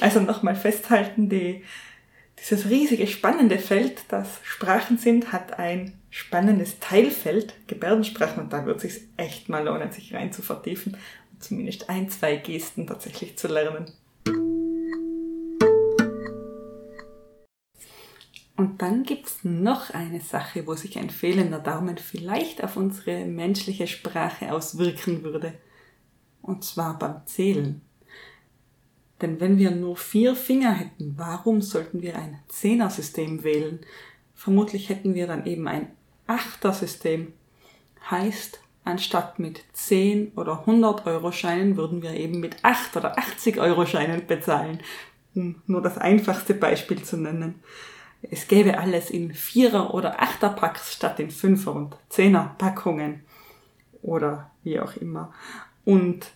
Also 0.00 0.20
nochmal 0.20 0.54
festhalten, 0.54 1.30
die, 1.30 1.64
dieses 2.38 2.68
riesige 2.68 3.06
spannende 3.06 3.58
Feld, 3.58 4.02
das 4.08 4.38
Sprachen 4.42 4.98
sind, 4.98 5.32
hat 5.32 5.58
ein 5.58 5.94
spannendes 6.10 6.78
Teilfeld, 6.78 7.54
Gebärdensprachen, 7.68 8.42
und 8.42 8.52
da 8.52 8.66
wird 8.66 8.84
es 8.84 8.94
sich 8.94 9.02
echt 9.16 9.48
mal 9.48 9.64
lohnen, 9.64 9.90
sich 9.90 10.12
rein 10.12 10.30
zu 10.30 10.42
vertiefen 10.42 10.98
und 11.32 11.42
zumindest 11.42 11.88
ein, 11.88 12.10
zwei 12.10 12.36
Gesten 12.36 12.86
tatsächlich 12.86 13.38
zu 13.38 13.48
lernen. 13.48 13.90
Und 18.56 18.82
dann 18.82 19.04
gibt's 19.04 19.38
noch 19.42 19.90
eine 19.90 20.20
Sache, 20.20 20.66
wo 20.66 20.74
sich 20.74 20.98
ein 20.98 21.10
fehlender 21.10 21.60
Daumen 21.60 21.96
vielleicht 21.96 22.62
auf 22.62 22.76
unsere 22.76 23.24
menschliche 23.24 23.86
Sprache 23.86 24.52
auswirken 24.52 25.22
würde. 25.22 25.54
Und 26.42 26.64
zwar 26.64 26.98
beim 26.98 27.26
Zählen. 27.26 27.80
Denn 29.22 29.40
wenn 29.40 29.56
wir 29.56 29.70
nur 29.70 29.96
vier 29.96 30.34
Finger 30.34 30.72
hätten, 30.72 31.14
warum 31.16 31.62
sollten 31.62 32.02
wir 32.02 32.16
ein 32.16 32.40
Zehner-System 32.48 33.44
wählen? 33.44 33.78
Vermutlich 34.34 34.88
hätten 34.88 35.14
wir 35.14 35.28
dann 35.28 35.46
eben 35.46 35.68
ein 35.68 35.92
Achter-System. 36.26 37.32
Heißt, 38.10 38.60
anstatt 38.84 39.38
mit 39.38 39.62
10 39.72 40.32
oder 40.34 40.60
100 40.60 41.06
Euro 41.06 41.30
Scheinen 41.30 41.76
würden 41.76 42.02
wir 42.02 42.14
eben 42.14 42.40
mit 42.40 42.64
8 42.64 42.96
oder 42.96 43.16
80 43.16 43.58
Euro 43.58 43.86
Scheinen 43.86 44.26
bezahlen. 44.26 44.80
Um 45.36 45.62
nur 45.68 45.80
das 45.80 45.96
einfachste 45.98 46.54
Beispiel 46.54 47.02
zu 47.04 47.16
nennen. 47.16 47.62
Es 48.22 48.48
gäbe 48.48 48.78
alles 48.78 49.10
in 49.10 49.34
Vierer- 49.34 49.94
oder 49.94 50.20
Achterpacks 50.20 50.92
statt 50.92 51.20
in 51.20 51.30
Fünfer- 51.30 51.74
und 51.74 51.96
Zehner-Packungen. 52.08 53.22
Oder 54.02 54.50
wie 54.64 54.80
auch 54.80 54.96
immer. 54.96 55.32
Und 55.84 56.26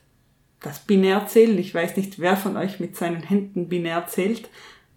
das 0.61 0.81
Binärzählen, 0.81 1.59
ich 1.59 1.75
weiß 1.75 1.97
nicht, 1.97 2.19
wer 2.19 2.37
von 2.37 2.57
euch 2.57 2.81
mit 2.81 2.97
seinen 2.97 3.23
Händen 3.23 3.69
binär 3.69 4.07
zählt. 4.07 4.49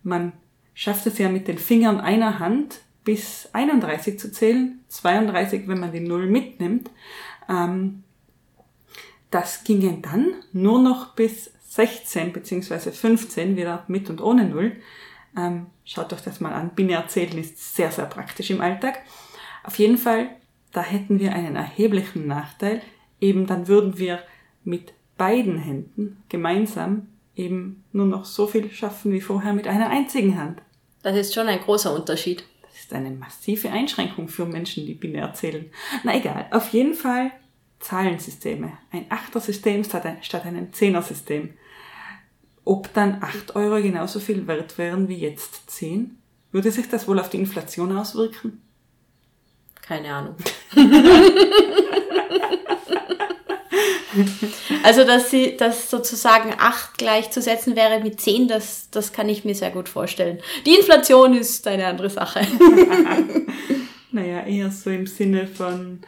Man 0.03 0.33
schafft 0.73 1.05
es 1.05 1.17
ja 1.17 1.29
mit 1.29 1.47
den 1.47 1.57
Fingern 1.57 1.99
einer 1.99 2.39
Hand 2.39 2.81
bis 3.03 3.49
31 3.53 4.19
zu 4.19 4.31
zählen, 4.31 4.79
32, 4.87 5.67
wenn 5.67 5.79
man 5.79 5.91
die 5.91 5.99
Null 5.99 6.27
mitnimmt. 6.27 6.89
Ähm, 7.47 8.03
das 9.31 9.63
ginge 9.63 9.99
dann 10.01 10.33
nur 10.53 10.81
noch 10.81 11.15
bis 11.15 11.51
16 11.69 12.33
bzw. 12.33 12.91
15 12.91 13.55
wieder 13.55 13.83
mit 13.87 14.09
und 14.09 14.21
ohne 14.21 14.47
Null. 14.47 14.75
Ähm, 15.37 15.67
schaut 15.85 16.11
euch 16.13 16.21
das 16.21 16.39
mal 16.39 16.53
an. 16.53 16.71
Binär 16.75 17.07
zählen 17.07 17.37
ist 17.37 17.75
sehr, 17.75 17.91
sehr 17.91 18.05
praktisch 18.05 18.49
im 18.49 18.61
Alltag. 18.61 19.03
Auf 19.63 19.77
jeden 19.77 19.97
Fall, 19.97 20.29
da 20.71 20.81
hätten 20.81 21.19
wir 21.19 21.33
einen 21.33 21.55
erheblichen 21.55 22.25
Nachteil. 22.25 22.81
Eben 23.21 23.45
dann 23.45 23.67
würden 23.67 23.97
wir 23.99 24.19
mit 24.63 24.93
beiden 25.17 25.57
Händen 25.57 26.23
gemeinsam 26.29 27.07
eben 27.35 27.83
nur 27.91 28.05
noch 28.05 28.25
so 28.25 28.47
viel 28.47 28.71
schaffen 28.71 29.11
wie 29.11 29.21
vorher 29.21 29.53
mit 29.53 29.67
einer 29.67 29.89
einzigen 29.89 30.37
Hand. 30.37 30.61
Das 31.03 31.15
ist 31.15 31.33
schon 31.33 31.47
ein 31.47 31.59
großer 31.59 31.93
Unterschied. 31.93 32.43
Das 32.63 32.79
ist 32.79 32.93
eine 32.93 33.11
massive 33.11 33.71
Einschränkung 33.71 34.27
für 34.27 34.45
Menschen, 34.45 34.85
die 34.85 34.93
binär 34.93 35.33
zählen. 35.33 35.71
Na 36.03 36.15
egal, 36.15 36.47
auf 36.51 36.69
jeden 36.69 36.93
Fall 36.93 37.31
Zahlensysteme. 37.79 38.73
Ein 38.91 39.05
Achtersystem 39.09 39.83
statt, 39.83 40.05
ein, 40.05 40.21
statt 40.21 40.45
einem 40.45 40.73
Zehnersystem. 40.73 41.53
Ob 42.65 42.93
dann 42.93 43.23
8 43.23 43.55
Euro 43.55 43.81
genauso 43.81 44.19
viel 44.19 44.45
wert 44.47 44.77
wären 44.77 45.07
wie 45.07 45.17
jetzt 45.17 45.69
10? 45.71 46.17
Würde 46.51 46.71
sich 46.71 46.89
das 46.89 47.07
wohl 47.07 47.19
auf 47.19 47.29
die 47.29 47.37
Inflation 47.37 47.95
auswirken? 47.95 48.61
Keine 49.81 50.13
Ahnung. 50.13 50.35
also, 54.83 55.03
dass 55.03 55.29
sie, 55.29 55.55
dass 55.57 55.89
sozusagen 55.89 56.53
8 56.57 56.97
gleichzusetzen 56.97 57.75
wäre 57.75 58.01
mit 58.01 58.19
10, 58.19 58.47
das, 58.47 58.89
das 58.89 59.13
kann 59.13 59.29
ich 59.29 59.45
mir 59.45 59.55
sehr 59.55 59.71
gut 59.71 59.89
vorstellen. 59.89 60.39
Die 60.65 60.75
Inflation 60.75 61.35
ist 61.35 61.67
eine 61.67 61.87
andere 61.87 62.09
Sache. 62.09 62.41
Naja, 64.11 64.41
eher 64.41 64.71
so 64.71 64.89
im 64.89 65.05
Sinne 65.05 65.45
von, 65.45 65.99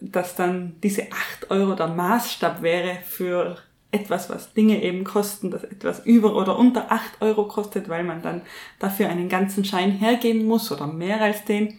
dass 0.00 0.36
dann 0.36 0.76
diese 0.82 1.10
8 1.10 1.50
Euro 1.50 1.74
der 1.74 1.88
Maßstab 1.88 2.62
wäre 2.62 2.98
für 3.04 3.58
etwas, 3.90 4.30
was 4.30 4.52
Dinge 4.54 4.82
eben 4.82 5.04
kosten, 5.04 5.50
das 5.50 5.64
etwas 5.64 6.04
über 6.04 6.36
oder 6.36 6.58
unter 6.58 6.90
8 6.92 7.22
Euro 7.22 7.46
kostet, 7.46 7.88
weil 7.88 8.04
man 8.04 8.22
dann 8.22 8.42
dafür 8.78 9.08
einen 9.08 9.28
ganzen 9.28 9.64
Schein 9.64 9.92
hergeben 9.92 10.46
muss 10.46 10.70
oder 10.70 10.86
mehr 10.86 11.20
als 11.20 11.44
den. 11.44 11.78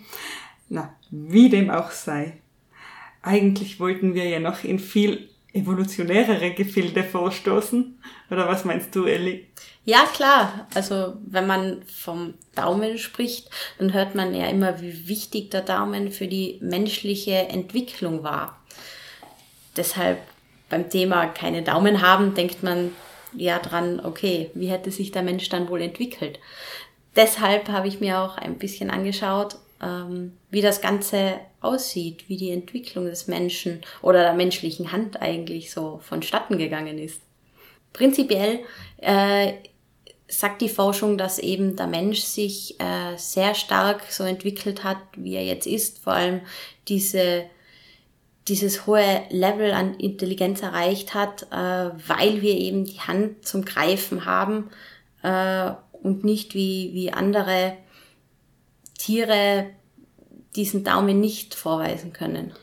Na, 0.67 0.95
wie 1.09 1.49
dem 1.49 1.69
auch 1.69 1.91
sei. 1.91 2.41
Eigentlich 3.21 3.79
wollten 3.79 4.13
wir 4.13 4.25
ja 4.25 4.39
noch 4.39 4.63
in 4.63 4.79
viel 4.79 5.29
evolutionärere 5.55 6.51
Gefilde 6.51 7.03
vorstoßen. 7.03 7.97
Oder 8.29 8.47
was 8.47 8.65
meinst 8.65 8.95
du, 8.95 9.05
Elli? 9.05 9.47
Ja, 9.85 10.05
klar. 10.13 10.67
Also, 10.73 11.13
wenn 11.25 11.47
man 11.47 11.83
vom 11.83 12.33
Daumen 12.55 12.97
spricht, 12.97 13.49
dann 13.77 13.93
hört 13.93 14.15
man 14.15 14.35
ja 14.35 14.47
immer, 14.47 14.81
wie 14.81 15.07
wichtig 15.07 15.51
der 15.51 15.61
Daumen 15.61 16.11
für 16.11 16.27
die 16.27 16.59
menschliche 16.61 17.47
Entwicklung 17.49 18.23
war. 18.23 18.59
Deshalb 19.77 20.19
beim 20.69 20.89
Thema 20.89 21.27
keine 21.27 21.61
Daumen 21.61 22.01
haben, 22.01 22.33
denkt 22.33 22.63
man 22.63 22.91
ja 23.33 23.59
dran, 23.59 24.01
okay, 24.03 24.49
wie 24.53 24.67
hätte 24.67 24.91
sich 24.91 25.11
der 25.11 25.23
Mensch 25.23 25.49
dann 25.49 25.69
wohl 25.69 25.81
entwickelt? 25.81 26.39
Deshalb 27.15 27.69
habe 27.69 27.87
ich 27.87 27.99
mir 27.99 28.19
auch 28.19 28.37
ein 28.37 28.57
bisschen 28.57 28.89
angeschaut, 28.89 29.57
ähm, 29.81 30.33
wie 30.49 30.61
das 30.61 30.81
Ganze 30.81 31.39
aussieht, 31.65 32.25
wie 32.27 32.37
die 32.37 32.51
Entwicklung 32.51 33.05
des 33.05 33.27
Menschen 33.27 33.81
oder 34.01 34.21
der 34.21 34.33
menschlichen 34.33 34.91
Hand 34.91 35.21
eigentlich 35.21 35.71
so 35.71 35.99
vonstatten 36.03 36.57
gegangen 36.57 36.97
ist. 36.97 37.21
Prinzipiell 37.93 38.59
äh, 38.97 39.53
sagt 40.27 40.61
die 40.61 40.69
Forschung, 40.69 41.17
dass 41.17 41.39
eben 41.39 41.75
der 41.75 41.87
Mensch 41.87 42.21
sich 42.21 42.79
äh, 42.79 43.17
sehr 43.17 43.55
stark 43.55 44.03
so 44.09 44.23
entwickelt 44.23 44.83
hat, 44.83 44.97
wie 45.15 45.35
er 45.35 45.45
jetzt 45.45 45.67
ist, 45.67 45.99
vor 45.99 46.13
allem 46.13 46.41
diese 46.87 47.45
dieses 48.47 48.85
hohe 48.85 49.23
Level 49.29 49.71
an 49.71 49.95
Intelligenz 49.95 50.61
erreicht 50.61 51.13
hat, 51.13 51.47
äh, 51.51 51.55
weil 52.07 52.41
wir 52.41 52.53
eben 52.53 52.85
die 52.85 52.99
Hand 52.99 53.47
zum 53.47 53.65
Greifen 53.65 54.25
haben 54.25 54.69
äh, 55.23 55.71
und 56.03 56.23
nicht 56.23 56.53
wie, 56.53 56.91
wie 56.93 57.11
andere 57.11 57.75
Tiere 58.97 59.67
diesen 60.55 60.83
Daumen 60.83 61.19
nicht 61.19 61.55
vorweisen 61.55 62.13
können. 62.13 62.53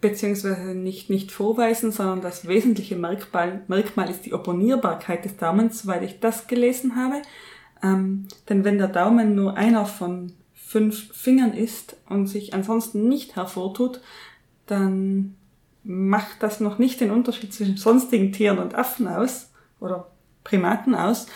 Beziehungsweise 0.00 0.74
nicht, 0.74 1.10
nicht 1.10 1.32
vorweisen, 1.32 1.90
sondern 1.90 2.20
das 2.20 2.46
wesentliche 2.46 2.94
Merkmal, 2.94 3.62
Merkmal 3.66 4.10
ist 4.10 4.26
die 4.26 4.32
Opponierbarkeit 4.32 5.24
des 5.24 5.36
Daumens, 5.36 5.82
soweit 5.82 6.02
ich 6.02 6.20
das 6.20 6.46
gelesen 6.46 6.94
habe. 6.94 7.22
Ähm, 7.82 8.28
denn 8.48 8.64
wenn 8.64 8.78
der 8.78 8.88
Daumen 8.88 9.34
nur 9.34 9.56
einer 9.56 9.86
von 9.86 10.32
fünf 10.54 11.12
Fingern 11.14 11.52
ist 11.52 11.96
und 12.08 12.26
sich 12.26 12.54
ansonsten 12.54 13.08
nicht 13.08 13.36
hervortut, 13.36 14.00
dann 14.66 15.34
macht 15.82 16.42
das 16.42 16.60
noch 16.60 16.78
nicht 16.78 17.00
den 17.00 17.10
Unterschied 17.10 17.54
zwischen 17.54 17.76
sonstigen 17.76 18.32
Tieren 18.32 18.58
und 18.58 18.74
Affen 18.74 19.08
aus 19.08 19.50
oder 19.80 20.10
Primaten 20.44 20.94
aus. 20.94 21.26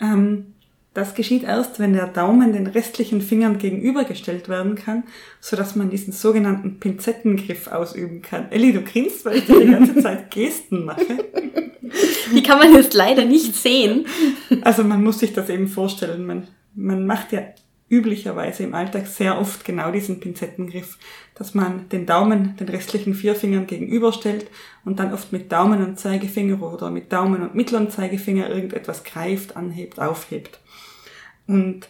Ähm, 0.00 0.51
das 0.94 1.14
geschieht 1.14 1.44
erst, 1.44 1.78
wenn 1.78 1.94
der 1.94 2.06
Daumen 2.06 2.52
den 2.52 2.66
restlichen 2.66 3.22
Fingern 3.22 3.58
gegenübergestellt 3.58 4.48
werden 4.48 4.74
kann, 4.74 5.04
so 5.40 5.56
dass 5.56 5.74
man 5.74 5.88
diesen 5.88 6.12
sogenannten 6.12 6.80
Pinzettengriff 6.80 7.68
ausüben 7.68 8.20
kann. 8.20 8.50
Elli, 8.50 8.72
du 8.72 8.82
grinst, 8.82 9.24
weil 9.24 9.38
ich 9.38 9.46
dir 9.46 9.60
die 9.60 9.70
ganze 9.70 10.02
Zeit 10.02 10.30
Gesten 10.30 10.84
mache. 10.84 11.24
Die 12.34 12.42
kann 12.42 12.58
man 12.58 12.74
jetzt 12.74 12.94
leider 12.94 13.24
nicht 13.24 13.54
sehen. 13.54 14.06
Also 14.62 14.84
man 14.84 15.02
muss 15.02 15.18
sich 15.18 15.32
das 15.32 15.48
eben 15.48 15.68
vorstellen. 15.68 16.26
Man, 16.26 16.48
man 16.74 17.06
macht 17.06 17.32
ja 17.32 17.42
üblicherweise 17.88 18.62
im 18.62 18.74
Alltag 18.74 19.06
sehr 19.06 19.38
oft 19.38 19.66
genau 19.66 19.90
diesen 19.90 20.18
Pinzettengriff, 20.18 20.98
dass 21.34 21.52
man 21.52 21.90
den 21.90 22.06
Daumen 22.06 22.56
den 22.56 22.68
restlichen 22.70 23.14
vier 23.14 23.34
Fingern 23.34 23.66
gegenüberstellt 23.66 24.46
und 24.86 24.98
dann 24.98 25.12
oft 25.12 25.30
mit 25.30 25.52
Daumen 25.52 25.84
und 25.84 25.98
Zeigefinger 25.98 26.62
oder 26.62 26.90
mit 26.90 27.12
Daumen 27.12 27.42
und 27.42 27.54
mittleren 27.54 27.90
Zeigefinger 27.90 28.48
irgendetwas 28.48 29.04
greift, 29.04 29.56
anhebt, 29.56 30.00
aufhebt. 30.00 30.61
Und 31.46 31.88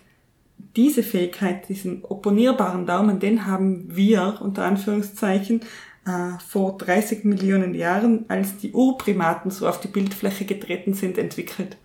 diese 0.76 1.02
Fähigkeit, 1.02 1.68
diesen 1.68 2.04
opponierbaren 2.04 2.86
Daumen, 2.86 3.20
den 3.20 3.46
haben 3.46 3.94
wir 3.94 4.38
unter 4.40 4.64
Anführungszeichen 4.64 5.60
äh, 6.06 6.38
vor 6.46 6.78
30 6.78 7.24
Millionen 7.24 7.74
Jahren, 7.74 8.24
als 8.28 8.56
die 8.58 8.72
Urprimaten 8.72 9.50
so 9.50 9.68
auf 9.68 9.80
die 9.80 9.88
Bildfläche 9.88 10.44
getreten 10.44 10.94
sind, 10.94 11.18
entwickelt. 11.18 11.76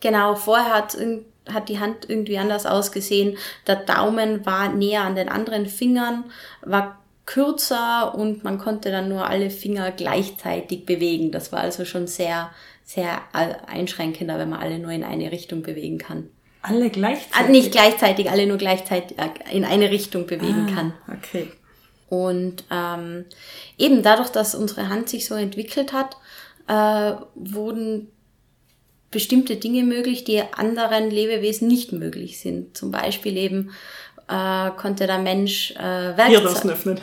Genau, 0.00 0.34
vorher 0.34 0.74
hat, 0.74 0.96
hat 1.48 1.68
die 1.68 1.78
Hand 1.78 2.08
irgendwie 2.08 2.38
anders 2.38 2.66
ausgesehen. 2.66 3.36
Der 3.66 3.76
Daumen 3.76 4.44
war 4.46 4.72
näher 4.72 5.02
an 5.02 5.14
den 5.14 5.28
anderen 5.28 5.66
Fingern, 5.66 6.24
war 6.62 6.98
kürzer 7.26 8.14
und 8.14 8.44
man 8.44 8.58
konnte 8.58 8.90
dann 8.90 9.08
nur 9.08 9.26
alle 9.26 9.50
Finger 9.50 9.90
gleichzeitig 9.92 10.84
bewegen. 10.84 11.32
Das 11.32 11.52
war 11.52 11.60
also 11.60 11.84
schon 11.84 12.06
sehr, 12.06 12.50
sehr 12.84 13.22
einschränkender, 13.66 14.38
wenn 14.38 14.50
man 14.50 14.60
alle 14.60 14.78
nur 14.78 14.90
in 14.90 15.04
eine 15.04 15.32
Richtung 15.32 15.62
bewegen 15.62 15.98
kann. 15.98 16.28
Alle 16.66 16.88
gleichzeitig? 16.88 17.36
Also 17.36 17.50
nicht 17.50 17.72
gleichzeitig, 17.72 18.30
alle 18.30 18.46
nur 18.46 18.56
gleichzeitig 18.56 19.18
äh, 19.18 19.54
in 19.54 19.66
eine 19.66 19.90
Richtung 19.90 20.26
bewegen 20.26 20.68
ah, 20.70 20.74
kann. 20.74 20.94
Okay. 21.18 21.48
Und 22.08 22.64
ähm, 22.70 23.26
eben 23.76 24.02
dadurch, 24.02 24.30
dass 24.30 24.54
unsere 24.54 24.88
Hand 24.88 25.10
sich 25.10 25.26
so 25.26 25.34
entwickelt 25.34 25.92
hat, 25.92 26.16
äh, 26.66 27.20
wurden 27.34 28.08
bestimmte 29.10 29.56
Dinge 29.56 29.82
möglich, 29.82 30.24
die 30.24 30.42
anderen 30.56 31.10
Lebewesen 31.10 31.68
nicht 31.68 31.92
möglich 31.92 32.40
sind. 32.40 32.76
Zum 32.76 32.90
Beispiel 32.90 33.36
eben 33.36 33.70
äh, 34.28 34.70
konnte 34.70 35.06
der 35.06 35.18
Mensch 35.18 35.72
äh, 35.72 36.16
Werkzeuge... 36.16 36.30
Bierdosen 36.30 36.70
öffnen. 36.70 37.00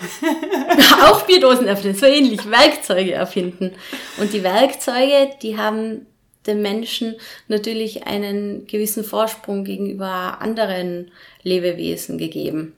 auch 1.04 1.22
Bierdosen 1.22 1.68
öffnen, 1.68 1.94
so 1.94 2.08
ähnlich, 2.08 2.50
Werkzeuge 2.50 3.14
erfinden. 3.14 3.74
Und 4.20 4.34
die 4.34 4.42
Werkzeuge, 4.42 5.30
die 5.44 5.56
haben 5.56 6.08
dem 6.48 6.62
Menschen 6.62 7.16
natürlich 7.48 8.08
einen 8.08 8.66
gewissen 8.68 9.04
Vorsprung 9.04 9.64
gegenüber 9.64 10.42
anderen 10.42 11.12
Lebewesen 11.44 12.18
gegeben. 12.18 12.74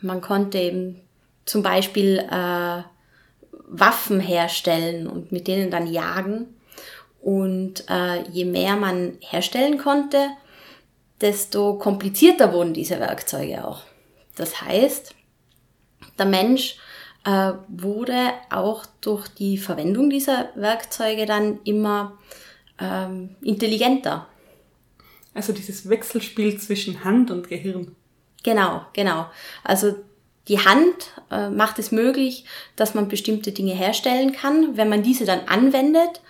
Man 0.00 0.20
konnte 0.20 0.58
eben 0.58 1.00
zum 1.44 1.62
Beispiel 1.62 2.18
äh, 2.30 2.82
Waffen 3.68 4.20
herstellen 4.20 5.06
und 5.06 5.32
mit 5.32 5.48
denen 5.48 5.70
dann 5.70 5.86
jagen. 5.86 6.46
Und 7.20 7.84
äh, 7.90 8.22
je 8.30 8.44
mehr 8.44 8.76
man 8.76 9.18
herstellen 9.20 9.78
konnte, 9.78 10.28
desto 11.20 11.74
komplizierter 11.74 12.52
wurden 12.52 12.74
diese 12.74 13.00
Werkzeuge 13.00 13.66
auch. 13.66 13.82
Das 14.36 14.62
heißt, 14.62 15.14
der 16.18 16.26
Mensch 16.26 16.76
äh, 17.24 17.52
wurde 17.66 18.32
auch 18.50 18.86
durch 19.00 19.26
die 19.28 19.58
Verwendung 19.58 20.10
dieser 20.10 20.50
Werkzeuge 20.54 21.26
dann 21.26 21.58
immer 21.64 22.18
ähm, 22.80 23.30
intelligenter. 23.42 24.26
Also 25.34 25.52
dieses 25.52 25.88
Wechselspiel 25.88 26.58
zwischen 26.58 27.04
Hand 27.04 27.30
und 27.30 27.48
Gehirn. 27.48 27.94
Genau, 28.42 28.82
genau. 28.92 29.26
Also 29.62 29.94
die 30.48 30.58
Hand 30.58 31.12
äh, 31.30 31.50
macht 31.50 31.78
es 31.78 31.92
möglich, 31.92 32.44
dass 32.76 32.94
man 32.94 33.08
bestimmte 33.08 33.52
Dinge 33.52 33.74
herstellen 33.74 34.32
kann. 34.32 34.76
Wenn 34.76 34.88
man 34.88 35.02
diese 35.02 35.26
dann 35.26 35.40
anwendet, 35.46 36.22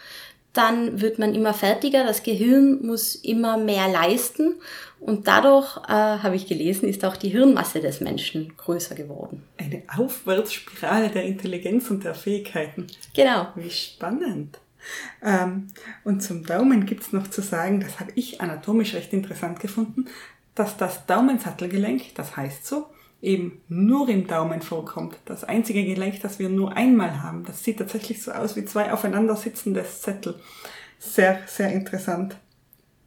dann 0.52 1.00
wird 1.00 1.18
man 1.18 1.34
immer 1.34 1.54
fertiger. 1.54 2.04
Das 2.04 2.22
Gehirn 2.24 2.84
muss 2.84 3.14
immer 3.14 3.56
mehr 3.56 3.88
leisten. 3.88 4.56
Und 4.98 5.28
dadurch, 5.28 5.76
äh, 5.86 5.92
habe 5.92 6.34
ich 6.34 6.48
gelesen, 6.48 6.88
ist 6.88 7.04
auch 7.04 7.16
die 7.16 7.28
Hirnmasse 7.28 7.80
des 7.80 8.00
Menschen 8.00 8.56
größer 8.56 8.96
geworden. 8.96 9.44
Eine 9.56 9.84
Aufwärtsspirale 9.96 11.10
der 11.10 11.24
Intelligenz 11.24 11.88
und 11.90 12.02
der 12.02 12.16
Fähigkeiten. 12.16 12.88
Genau. 13.14 13.48
Wie 13.54 13.70
spannend. 13.70 14.58
Ähm, 15.22 15.68
und 16.04 16.22
zum 16.22 16.44
Daumen 16.44 16.86
gibt's 16.86 17.12
noch 17.12 17.28
zu 17.28 17.42
sagen, 17.42 17.80
das 17.80 18.00
habe 18.00 18.12
ich 18.14 18.40
anatomisch 18.40 18.94
recht 18.94 19.12
interessant 19.12 19.60
gefunden, 19.60 20.06
dass 20.54 20.76
das 20.76 21.06
Daumensattelgelenk, 21.06 22.14
das 22.14 22.36
heißt 22.36 22.66
so, 22.66 22.86
eben 23.20 23.60
nur 23.68 24.08
im 24.08 24.26
Daumen 24.26 24.62
vorkommt. 24.62 25.16
Das 25.24 25.44
einzige 25.44 25.84
Gelenk, 25.84 26.20
das 26.20 26.38
wir 26.38 26.48
nur 26.48 26.76
einmal 26.76 27.22
haben. 27.22 27.44
Das 27.44 27.64
sieht 27.64 27.78
tatsächlich 27.78 28.22
so 28.22 28.32
aus 28.32 28.56
wie 28.56 28.64
zwei 28.64 28.92
aufeinander 28.92 29.36
sitzende 29.36 29.84
Sättel. 29.84 30.36
Sehr, 30.98 31.40
sehr 31.46 31.72
interessant. 31.72 32.36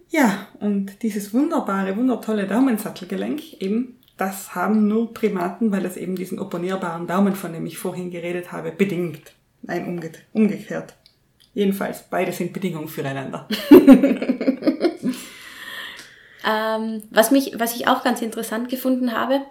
Ja, 0.09 0.47
und 0.59 1.03
dieses 1.03 1.33
wunderbare, 1.33 1.95
wundertolle 1.95 2.45
Daumensattelgelenk, 2.45 3.61
eben, 3.61 3.97
das 4.17 4.53
haben 4.53 4.87
nur 4.87 5.13
Primaten, 5.13 5.71
weil 5.71 5.85
es 5.85 5.95
eben 5.95 6.15
diesen 6.15 6.39
opponierbaren 6.39 7.07
Daumen, 7.07 7.35
von 7.35 7.53
dem 7.53 7.65
ich 7.65 7.77
vorhin 7.77 8.11
geredet 8.11 8.51
habe, 8.51 8.71
bedingt. 8.71 9.33
Nein, 9.61 10.01
umgekehrt. 10.33 10.97
Jedenfalls, 11.53 12.03
beide 12.09 12.31
sind 12.31 12.53
Bedingungen 12.53 12.87
füreinander. 12.87 13.47
ähm, 16.49 17.03
was, 17.09 17.31
mich, 17.31 17.53
was 17.57 17.75
ich 17.75 17.87
auch 17.87 18.03
ganz 18.03 18.21
interessant 18.21 18.69
gefunden 18.69 19.11
habe, 19.11 19.41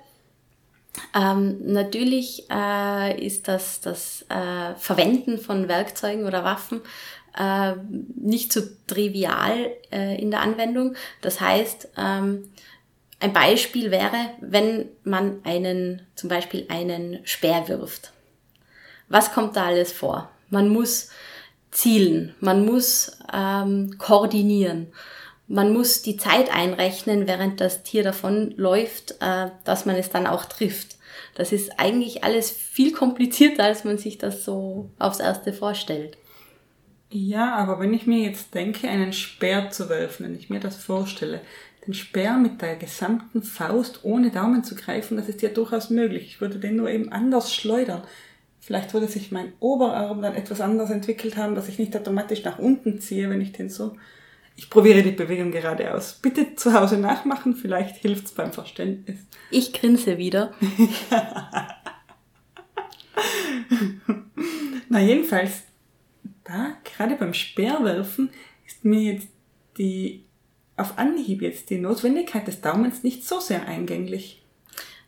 ähm, 1.15 1.59
natürlich 1.73 2.47
äh, 2.51 3.25
ist 3.25 3.49
das, 3.49 3.81
das 3.81 4.25
äh, 4.29 4.75
Verwenden 4.77 5.39
von 5.39 5.69
Werkzeugen 5.69 6.25
oder 6.25 6.43
Waffen 6.43 6.81
äh, 7.39 7.75
nicht 8.17 8.53
so 8.53 8.63
trivial 8.87 9.71
äh, 9.93 10.21
in 10.21 10.31
der 10.31 10.41
Anwendung. 10.41 10.97
Das 11.21 11.41
heißt, 11.41 11.89
ähm, 11.97 12.51
ein 13.21 13.33
Beispiel 13.33 13.91
wäre, 13.91 14.31
wenn 14.41 14.89
man 15.05 15.41
einen, 15.45 16.07
zum 16.15 16.29
Beispiel 16.29 16.67
einen 16.69 17.21
Speer 17.25 17.69
wirft. 17.69 18.13
Was 19.09 19.33
kommt 19.33 19.57
da 19.57 19.67
alles 19.67 19.93
vor? 19.93 20.31
Man 20.49 20.69
muss 20.69 21.11
zielen, 21.71 22.35
man 22.41 22.65
muss 22.65 23.19
ähm, 23.33 23.97
koordinieren, 23.99 24.89
man 25.47 25.73
muss 25.73 26.03
die 26.03 26.17
Zeit 26.17 26.55
einrechnen, 26.55 27.27
während 27.27 27.61
das 27.61 27.83
Tier 27.83 28.03
davon 28.03 28.55
läuft, 28.57 29.17
äh, 29.21 29.51
dass 29.65 29.87
man 29.87 29.97
es 29.97 30.11
dann 30.11 30.27
auch 30.27 30.45
trifft. 30.45 30.97
Das 31.35 31.53
ist 31.53 31.79
eigentlich 31.79 32.25
alles 32.25 32.51
viel 32.51 32.93
komplizierter, 32.93 33.65
als 33.65 33.85
man 33.85 33.99
sich 33.99 34.19
das 34.19 34.45
so 34.45 34.91
aufs 34.99 35.21
erste 35.21 35.53
vorstellt. 35.53 36.17
Ja, 37.11 37.57
aber 37.57 37.81
wenn 37.81 37.93
ich 37.93 38.07
mir 38.07 38.21
jetzt 38.21 38.55
denke, 38.55 38.89
einen 38.89 39.13
Speer 39.13 39.71
zu 39.71 39.89
werfen, 39.89 40.27
wenn 40.27 40.37
ich 40.37 40.51
mir 40.51 40.61
das 40.61 40.77
vorstelle, 40.77 41.41
den 41.87 41.95
Speer 41.95 42.37
mit 42.37 42.63
der 42.63 42.77
gesamten 42.77 43.43
Faust 43.43 44.01
ohne 44.05 44.31
Daumen 44.31 44.63
zu 44.63 44.77
greifen, 44.77 45.17
das 45.17 45.29
ist 45.29 45.43
ja 45.43 45.49
durchaus 45.49 45.91
möglich. 45.91 46.27
Ich 46.27 46.41
würde 46.41 46.59
den 46.59 46.77
nur 46.77 46.89
eben 46.89 47.11
anders 47.11 47.53
schleudern. 47.53 48.03
Vielleicht 48.61 48.93
würde 48.93 49.09
sich 49.09 49.33
mein 49.33 49.55
Oberarm 49.59 50.21
dann 50.21 50.35
etwas 50.35 50.61
anders 50.61 50.91
entwickelt 50.91 51.37
haben, 51.37 51.55
dass 51.55 51.69
ich 51.69 51.79
nicht 51.79 51.97
automatisch 51.97 52.45
nach 52.45 52.59
unten 52.59 53.01
ziehe, 53.01 53.31
wenn 53.31 53.41
ich 53.41 53.53
den 53.53 53.71
so... 53.71 53.97
Ich 54.57 54.69
probiere 54.69 55.03
die 55.03 55.13
Bewegung 55.13 55.51
gerade 55.51 55.95
aus. 55.95 56.19
Bitte 56.21 56.55
zu 56.55 56.75
Hause 56.75 56.99
nachmachen, 56.99 57.55
vielleicht 57.55 57.97
hilft's 57.97 58.33
beim 58.33 58.53
Verständnis. 58.53 59.21
Ich 59.51 59.73
grinse 59.73 60.19
wieder. 60.19 60.53
Na 64.91 65.01
jedenfalls, 65.01 65.63
da, 66.45 66.77
gerade 66.85 67.15
beim 67.15 67.33
Speerwerfen, 67.33 68.29
ist 68.67 68.85
mir 68.85 69.15
jetzt 69.15 69.29
die, 69.79 70.27
auf 70.77 70.99
Anhieb 70.99 71.41
jetzt 71.41 71.71
die 71.71 71.79
Notwendigkeit 71.79 72.47
des 72.47 72.61
Daumens 72.61 73.03
nicht 73.03 73.27
so 73.27 73.41
sehr 73.41 73.67
eingänglich. 73.67 74.43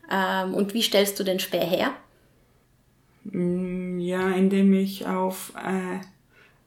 Ähm, 0.09 0.53
und 0.55 0.73
wie 0.73 0.81
stellst 0.81 1.19
du 1.19 1.23
den 1.23 1.39
Speer 1.39 1.65
her? 1.65 1.93
Mm, 3.23 3.99
Ja, 3.99 4.29
indem 4.31 4.73
ich 4.73 5.05
auf 5.07 5.53
äh, 5.55 5.99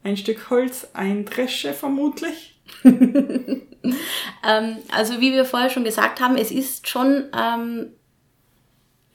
ein 0.08 0.16
Stück 0.16 0.50
Holz 0.50 0.88
eindresche, 0.94 1.72
vermutlich. 1.74 2.58
Ähm, 4.48 4.78
also 4.90 5.20
wie 5.20 5.32
wir 5.32 5.44
vorher 5.44 5.70
schon 5.70 5.84
gesagt 5.84 6.20
haben, 6.20 6.36
es 6.36 6.50
ist 6.50 6.88
schon 6.88 7.24
ähm, 7.36 7.88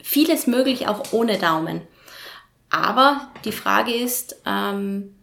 vieles 0.02 0.46
möglich 0.46 0.88
auch 0.88 1.12
ohne 1.12 1.38
Daumen. 1.38 1.82
Aber 2.70 3.28
die 3.44 3.52
Frage 3.52 3.94
ist, 3.94 4.36
ähm, 4.46 5.14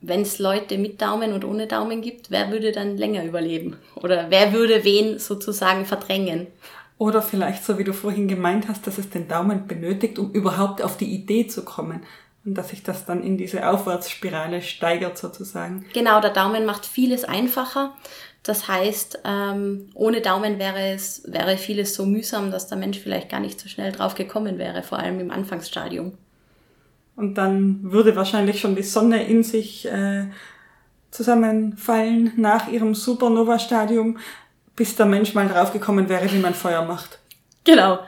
wenn 0.00 0.22
es 0.22 0.38
Leute 0.38 0.78
mit 0.78 1.02
Daumen 1.02 1.32
und 1.32 1.44
ohne 1.44 1.66
Daumen 1.66 2.02
gibt, 2.02 2.30
wer 2.30 2.50
würde 2.52 2.72
dann 2.72 2.96
länger 2.96 3.24
überleben? 3.24 3.78
Oder 3.96 4.30
wer 4.30 4.52
würde 4.52 4.84
wen 4.84 5.18
sozusagen 5.18 5.86
verdrängen? 5.86 6.48
Oder 6.98 7.20
vielleicht, 7.20 7.64
so 7.64 7.78
wie 7.78 7.84
du 7.84 7.92
vorhin 7.92 8.26
gemeint 8.26 8.68
hast, 8.68 8.86
dass 8.86 8.98
es 8.98 9.10
den 9.10 9.28
Daumen 9.28 9.66
benötigt, 9.66 10.18
um 10.18 10.32
überhaupt 10.32 10.82
auf 10.82 10.96
die 10.96 11.12
Idee 11.12 11.46
zu 11.46 11.64
kommen. 11.64 12.02
Und 12.44 12.54
dass 12.54 12.70
sich 12.70 12.82
das 12.82 13.04
dann 13.04 13.22
in 13.22 13.36
diese 13.36 13.68
Aufwärtsspirale 13.68 14.62
steigert 14.62 15.18
sozusagen. 15.18 15.84
Genau, 15.92 16.20
der 16.20 16.30
Daumen 16.30 16.64
macht 16.64 16.86
vieles 16.86 17.24
einfacher. 17.24 17.92
Das 18.44 18.68
heißt, 18.68 19.22
ähm, 19.24 19.88
ohne 19.94 20.20
Daumen 20.20 20.60
wäre 20.60 20.92
es 20.92 21.24
wäre 21.26 21.56
vieles 21.56 21.94
so 21.94 22.06
mühsam, 22.06 22.52
dass 22.52 22.68
der 22.68 22.78
Mensch 22.78 23.00
vielleicht 23.00 23.28
gar 23.28 23.40
nicht 23.40 23.58
so 23.58 23.68
schnell 23.68 23.90
drauf 23.90 24.14
gekommen 24.14 24.58
wäre, 24.58 24.84
vor 24.84 25.00
allem 25.00 25.18
im 25.18 25.32
Anfangsstadium. 25.32 26.12
Und 27.16 27.34
dann 27.34 27.80
würde 27.82 28.14
wahrscheinlich 28.14 28.60
schon 28.60 28.76
die 28.76 28.82
Sonne 28.82 29.26
in 29.26 29.42
sich 29.42 29.86
äh, 29.86 30.26
zusammenfallen 31.10 32.32
nach 32.36 32.68
ihrem 32.68 32.94
Supernova-Stadium, 32.94 34.18
bis 34.76 34.94
der 34.94 35.06
Mensch 35.06 35.34
mal 35.34 35.48
draufgekommen 35.48 36.08
wäre, 36.08 36.30
wie 36.30 36.38
man 36.38 36.54
Feuer 36.54 36.84
macht. 36.84 37.18
Genau. 37.64 37.98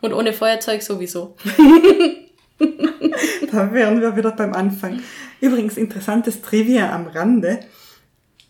Und 0.00 0.12
ohne 0.12 0.32
Feuerzeug 0.32 0.82
sowieso. 0.82 1.36
Da 3.50 3.72
wären 3.72 4.00
wir 4.00 4.16
wieder 4.16 4.30
beim 4.32 4.54
Anfang. 4.54 5.02
Übrigens 5.40 5.76
interessantes 5.76 6.40
Trivia 6.40 6.94
am 6.94 7.06
Rande. 7.06 7.60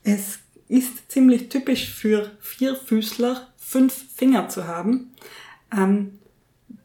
Es 0.04 0.38
ist 0.68 1.10
ziemlich 1.10 1.48
typisch 1.48 1.90
für 1.90 2.30
Vierfüßler, 2.40 3.48
fünf 3.56 3.94
Finger 4.14 4.48
zu 4.48 4.66
haben. 4.66 5.14
Ähm, 5.76 6.18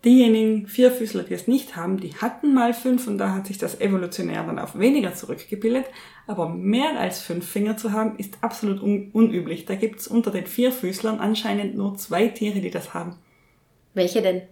diejenigen 0.07 0.67
Vierfüßler, 0.67 1.23
die 1.23 1.33
es 1.33 1.47
nicht 1.47 1.75
haben, 1.75 1.99
die 1.99 2.15
hatten 2.15 2.53
mal 2.53 2.73
fünf 2.73 3.07
und 3.07 3.17
da 3.17 3.33
hat 3.33 3.47
sich 3.47 3.57
das 3.57 3.81
evolutionär 3.81 4.41
dann 4.43 4.57
auf 4.57 4.79
weniger 4.79 5.13
zurückgebildet. 5.13 5.85
Aber 6.27 6.47
mehr 6.47 6.97
als 6.97 7.19
fünf 7.19 7.45
Finger 7.45 7.75
zu 7.75 7.91
haben, 7.91 8.17
ist 8.17 8.37
absolut 8.39 8.81
un 8.81 9.09
unüblich. 9.11 9.65
Da 9.65 9.75
gibt's 9.75 10.07
unter 10.07 10.31
den 10.31 10.45
Vierfüßlern 10.45 11.19
anscheinend 11.19 11.75
nur 11.75 11.97
zwei 11.97 12.29
Tiere, 12.29 12.61
die 12.61 12.71
das 12.71 12.93
haben. 12.93 13.17
Welche 13.93 14.21
denn? 14.21 14.43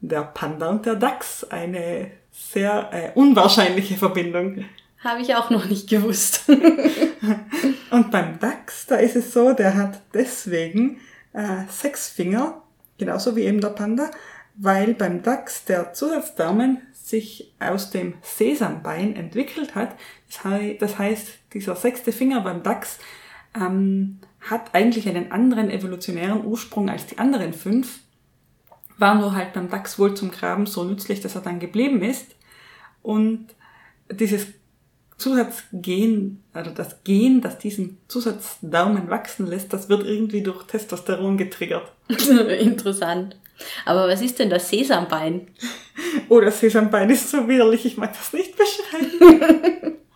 Der 0.00 0.22
Panda 0.22 0.68
und 0.68 0.84
der 0.84 0.96
Dachs. 0.96 1.44
Eine 1.44 2.10
sehr 2.32 2.90
äh, 2.92 3.10
unwahrscheinliche 3.14 3.94
Verbindung. 3.94 4.64
Habe 4.98 5.22
ich 5.22 5.36
auch 5.36 5.50
noch 5.50 5.66
nicht 5.66 5.88
gewusst. 5.88 6.42
Und 7.90 8.10
beim 8.10 8.38
Dachs, 8.40 8.86
da 8.86 8.96
ist 8.96 9.14
es 9.14 9.32
so, 9.32 9.52
der 9.52 9.76
hat 9.76 10.00
deswegen 10.12 10.98
äh, 11.32 11.62
sechs 11.68 12.08
Finger, 12.08 12.62
genauso 12.98 13.36
wie 13.36 13.42
eben 13.42 13.60
der 13.60 13.68
Panda, 13.68 14.10
weil 14.58 14.94
beim 14.94 15.22
Dachs 15.22 15.64
der 15.64 15.92
Zusatzdaumen 15.92 16.82
sich 16.92 17.54
aus 17.58 17.90
dem 17.90 18.14
Sesambein 18.22 19.16
entwickelt 19.16 19.74
hat. 19.74 19.96
Das 20.80 20.98
heißt, 20.98 21.28
dieser 21.54 21.76
sechste 21.76 22.12
Finger 22.12 22.42
beim 22.42 22.62
Dachs 22.62 22.98
ähm, 23.54 24.18
hat 24.40 24.74
eigentlich 24.74 25.08
einen 25.08 25.32
anderen 25.32 25.70
evolutionären 25.70 26.44
Ursprung 26.44 26.90
als 26.90 27.06
die 27.06 27.18
anderen 27.18 27.52
fünf, 27.52 28.00
war 28.98 29.14
nur 29.14 29.34
halt 29.34 29.52
beim 29.52 29.70
Dachs 29.70 29.98
wohl 29.98 30.14
zum 30.14 30.30
Graben 30.32 30.66
so 30.66 30.84
nützlich, 30.84 31.20
dass 31.20 31.36
er 31.36 31.40
dann 31.40 31.60
geblieben 31.60 32.02
ist. 32.02 32.34
Und 33.02 33.46
dieses 34.10 34.48
Zusatzgen, 35.18 36.42
also 36.52 36.72
das 36.72 37.04
Gen, 37.04 37.40
das 37.40 37.58
diesen 37.58 37.98
Zusatzdaumen 38.08 39.08
wachsen 39.08 39.46
lässt, 39.46 39.72
das 39.72 39.88
wird 39.88 40.04
irgendwie 40.04 40.42
durch 40.42 40.64
Testosteron 40.64 41.36
getriggert. 41.36 41.92
Interessant. 42.08 43.36
Aber 43.84 44.08
was 44.08 44.20
ist 44.20 44.38
denn 44.38 44.50
das 44.50 44.68
Sesambein? 44.68 45.48
Oh, 46.28 46.40
das 46.40 46.60
Sesambein 46.60 47.10
ist 47.10 47.28
so 47.28 47.48
widerlich, 47.48 47.84
ich 47.84 47.96
mag 47.96 48.12
das 48.12 48.32
nicht 48.32 48.54
beschreiben. 48.56 49.96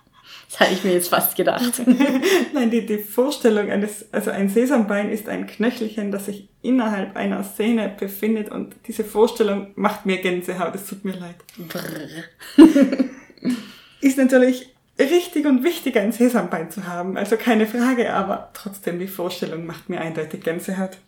Das 0.53 0.61
habe 0.61 0.73
ich 0.75 0.85
mir 0.85 0.93
jetzt 0.93 1.09
fast 1.09 1.35
gedacht. 1.35 1.81
Nein, 2.53 2.71
die, 2.71 2.85
die 2.85 2.99
Vorstellung 2.99 3.71
eines, 3.71 4.13
also 4.13 4.31
ein 4.31 4.51
Sesambein 4.51 5.11
ist 5.11 5.27
ein 5.27 5.47
Knöchelchen, 5.47 6.13
das 6.13 6.27
sich 6.27 6.47
innerhalb 6.61 7.17
einer 7.17 7.43
Sehne 7.43 7.91
befindet 7.99 8.51
und 8.51 8.77
diese 8.87 9.03
Vorstellung 9.03 9.69
macht 9.77 10.05
mir 10.05 10.19
Gänsehaut, 10.19 10.75
es 10.75 10.85
tut 10.85 11.07
mir 11.07 11.15
leid. 11.15 11.37
Ist 14.03 14.19
natürlich 14.19 14.69
richtig 14.99 15.47
und 15.47 15.65
wichtig, 15.65 15.97
ein 15.97 16.13
Sesambein 16.13 16.71
zu 16.71 16.87
haben, 16.87 17.17
also 17.17 17.39
keine 17.39 17.67
Frage, 17.67 18.13
aber 18.13 18.51
trotzdem 18.53 18.99
die 18.99 19.09
Vorstellung 19.09 19.65
macht 19.65 19.89
mir 19.89 20.03
eindeutig 20.03 20.43
Gänsehaut. 20.43 20.99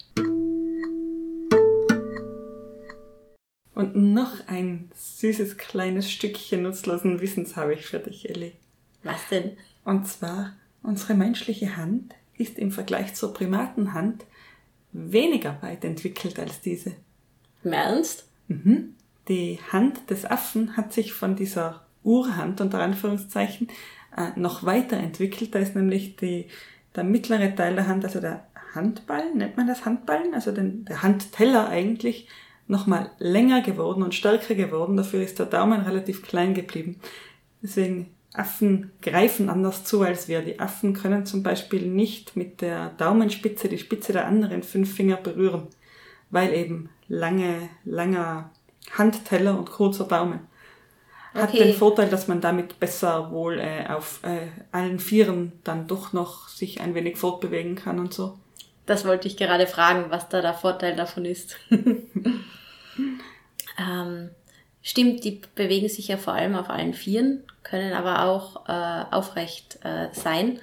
Und 3.75 3.97
noch 3.97 4.47
ein 4.47 4.91
süßes 4.95 5.57
kleines 5.57 6.11
Stückchen 6.11 6.63
nutzlosen 6.63 7.21
Wissens 7.21 7.57
habe 7.57 7.75
ich 7.75 7.87
für 7.87 7.99
dich, 7.99 8.29
Ellie. 8.31 8.53
Was 9.03 9.29
denn? 9.31 9.57
Und 9.85 10.07
zwar, 10.07 10.55
unsere 10.83 11.15
menschliche 11.15 11.77
Hand 11.77 12.15
ist 12.37 12.59
im 12.59 12.71
Vergleich 12.71 13.15
zur 13.15 13.35
Primatenhand 13.35 14.25
weniger 14.93 15.59
weit 15.61 15.85
entwickelt 15.85 16.39
als 16.39 16.61
diese. 16.61 16.93
Im 17.65 17.73
Ernst? 17.73 18.29
Mhm. 18.49 18.95
Die 19.29 19.59
Hand 19.73 20.11
des 20.11 20.25
Affen 20.25 20.77
hat 20.77 20.93
sich 20.93 21.13
von 21.13 21.35
dieser 21.35 21.87
Urhand 22.03 22.61
unter 22.61 22.81
Anführungszeichen 22.81 23.69
äh, 24.17 24.31
noch 24.37 24.65
weiterentwickelt. 24.65 25.55
Da 25.55 25.59
ist 25.59 25.75
nämlich 25.75 26.17
die, 26.17 26.47
der 26.95 27.05
mittlere 27.05 27.55
Teil 27.55 27.75
der 27.75 27.89
Hand, 27.89 28.05
also 28.05 28.21
der 28.21 28.47
Handball, 28.75 29.35
nennt 29.35 29.57
man 29.57 29.67
das 29.67 29.85
Handballen, 29.85 30.35
also 30.35 30.53
den, 30.53 30.85
der 30.85 31.03
Handteller 31.03 31.69
eigentlich, 31.69 32.29
nochmal 32.67 33.11
länger 33.19 33.61
geworden 33.61 34.03
und 34.03 34.15
stärker 34.15 34.55
geworden. 34.55 34.97
Dafür 34.97 35.23
ist 35.23 35.39
der 35.39 35.47
Daumen 35.47 35.83
relativ 35.83 36.23
klein 36.23 36.55
geblieben. 36.55 37.01
Deswegen 37.63 38.15
Affen 38.33 38.91
greifen 39.01 39.49
anders 39.49 39.85
zu 39.85 40.03
als 40.03 40.29
wir. 40.29 40.43
Die 40.43 40.59
Affen 40.59 40.93
können 40.95 41.25
zum 41.27 41.43
Beispiel 41.43 41.87
nicht 41.87 42.37
mit 42.37 42.61
der 42.61 42.91
Daumenspitze 42.99 43.69
die 43.69 43.79
Spitze 43.79 44.13
der 44.13 44.27
anderen 44.27 44.63
fünf 44.63 44.93
Finger 44.95 45.17
berühren, 45.17 45.69
weil 46.31 46.53
eben 46.53 46.91
lange, 47.09 47.69
langer 47.85 48.51
Handteller 48.93 49.57
und 49.59 49.71
kurzer 49.71 50.05
Daumen. 50.05 50.41
Hat 51.33 51.51
Okay. 51.51 51.65
den 51.65 51.75
Vorteil, 51.75 52.09
dass 52.09 52.29
man 52.29 52.41
damit 52.41 52.79
besser 52.79 53.31
wohl 53.33 53.59
äh, 53.59 53.87
auf 53.89 54.21
äh, 54.23 54.49
allen 54.71 55.01
Vieren 55.01 55.53
dann 55.65 55.87
doch 55.89 56.13
noch 56.13 56.49
sich 56.49 56.81
ein 56.81 56.95
wenig 56.95 57.17
fortbewegen 57.17 57.75
kann 57.75 57.99
und 57.99 58.15
so. 58.15 58.39
Das 58.87 59.05
wollte 59.05 59.27
ich 59.29 59.37
gerade 59.37 59.67
fragen, 59.67 60.07
was 60.11 60.29
da 60.29 60.41
der 60.43 60.55
Vorteil 60.55 60.95
davon 60.95 61.25
ist. 61.25 61.57
ähm, 63.79 64.31
stimmt, 64.83 65.25
die 65.25 65.41
bewegen 65.55 65.89
sich 65.89 66.09
ja 66.09 66.17
vor 66.17 66.35
allem 66.35 66.55
auf 66.55 66.71
allen 66.71 66.95
Vieren, 66.95 67.43
können 67.63 67.93
aber 67.93 68.25
auch 68.25 68.69
äh, 68.69 69.15
aufrecht 69.15 69.79
äh, 69.83 70.09
sein. 70.13 70.61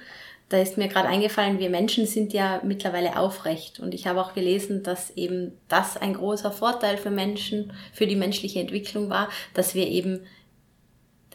Da 0.48 0.58
ist 0.58 0.76
mir 0.76 0.88
gerade 0.88 1.08
eingefallen, 1.08 1.58
wir 1.58 1.70
Menschen 1.70 2.06
sind 2.06 2.34
ja 2.34 2.60
mittlerweile 2.62 3.18
aufrecht 3.18 3.80
und 3.80 3.94
ich 3.94 4.06
habe 4.06 4.20
auch 4.20 4.34
gelesen, 4.34 4.82
dass 4.82 5.10
eben 5.10 5.52
das 5.68 5.96
ein 5.96 6.12
großer 6.12 6.52
Vorteil 6.52 6.98
für 6.98 7.10
Menschen, 7.10 7.72
für 7.92 8.06
die 8.06 8.16
menschliche 8.16 8.60
Entwicklung 8.60 9.08
war, 9.08 9.30
dass 9.54 9.74
wir 9.74 9.88
eben 9.88 10.26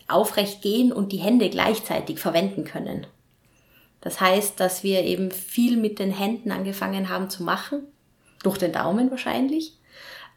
aufrecht 0.07 0.61
gehen 0.61 0.93
und 0.93 1.11
die 1.11 1.17
Hände 1.17 1.49
gleichzeitig 1.49 2.19
verwenden 2.19 2.63
können. 2.63 3.07
Das 4.01 4.21
heißt, 4.21 4.59
dass 4.59 4.83
wir 4.83 5.03
eben 5.03 5.31
viel 5.31 5.77
mit 5.77 5.99
den 5.99 6.11
Händen 6.11 6.51
angefangen 6.51 7.09
haben 7.09 7.29
zu 7.29 7.43
machen, 7.43 7.81
durch 8.43 8.57
den 8.57 8.71
Daumen 8.71 9.09
wahrscheinlich. 9.09 9.76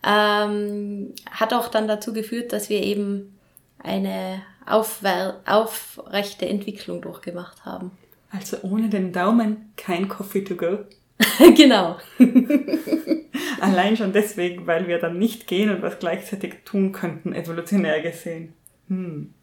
Ähm, 0.02 1.14
hat 1.30 1.52
auch 1.52 1.68
dann 1.68 1.88
dazu 1.88 2.12
geführt, 2.12 2.52
dass 2.52 2.70
wir 2.70 2.82
eben 2.82 3.38
eine 3.82 4.42
aufrechte 4.66 6.48
Entwicklung 6.48 7.02
durchgemacht 7.02 7.64
haben. 7.64 7.90
Also 8.30 8.58
ohne 8.62 8.88
den 8.88 9.12
Daumen 9.12 9.72
kein 9.76 10.08
Coffee 10.08 10.42
to 10.42 10.54
go. 10.54 10.78
genau. 11.56 11.98
Allein 13.60 13.96
schon 13.96 14.12
deswegen, 14.12 14.66
weil 14.66 14.88
wir 14.88 14.98
dann 14.98 15.18
nicht 15.18 15.46
gehen 15.46 15.70
und 15.70 15.82
was 15.82 15.98
gleichzeitig 15.98 16.64
tun 16.64 16.92
könnten, 16.92 17.34
evolutionär 17.34 18.00
gesehen. 18.00 18.54
Hm. 18.88 19.34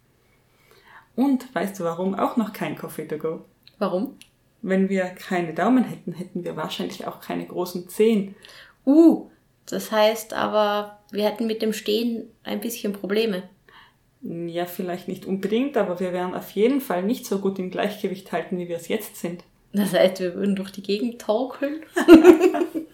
Und 1.15 1.54
weißt 1.54 1.80
du 1.80 1.84
warum 1.84 2.15
auch 2.15 2.38
noch 2.38 2.54
kein 2.54 2.76
Coffee 2.76 3.08
to 3.08 3.17
go? 3.17 3.46
Warum? 3.80 4.15
Wenn 4.62 4.89
wir 4.89 5.06
keine 5.06 5.54
Daumen 5.54 5.84
hätten, 5.84 6.13
hätten 6.13 6.43
wir 6.43 6.56
wahrscheinlich 6.56 7.06
auch 7.06 7.22
keine 7.22 7.46
großen 7.46 7.89
Zehen. 7.89 8.36
Uh, 8.86 9.30
das 9.67 9.91
heißt 9.91 10.34
aber, 10.34 10.99
wir 11.12 11.25
hätten 11.25 11.47
mit 11.47 11.62
dem 11.62 11.73
Stehen 11.73 12.30
ein 12.43 12.60
bisschen 12.60 12.93
Probleme. 12.93 13.43
Ja, 14.21 14.65
vielleicht 14.65 15.08
nicht 15.08 15.25
unbedingt, 15.25 15.77
aber 15.77 15.99
wir 15.99 16.12
wären 16.12 16.34
auf 16.34 16.51
jeden 16.51 16.82
Fall 16.82 17.03
nicht 17.03 17.25
so 17.25 17.39
gut 17.39 17.60
im 17.60 17.69
Gleichgewicht 17.69 18.32
halten, 18.32 18.58
wie 18.58 18.67
wir 18.67 18.77
es 18.77 18.88
jetzt 18.88 19.17
sind. 19.17 19.43
Das 19.73 19.93
heißt, 19.93 20.19
wir 20.19 20.34
würden 20.36 20.56
durch 20.56 20.71
die 20.71 20.84
Gegend 20.84 21.21
torkeln. 21.21 21.84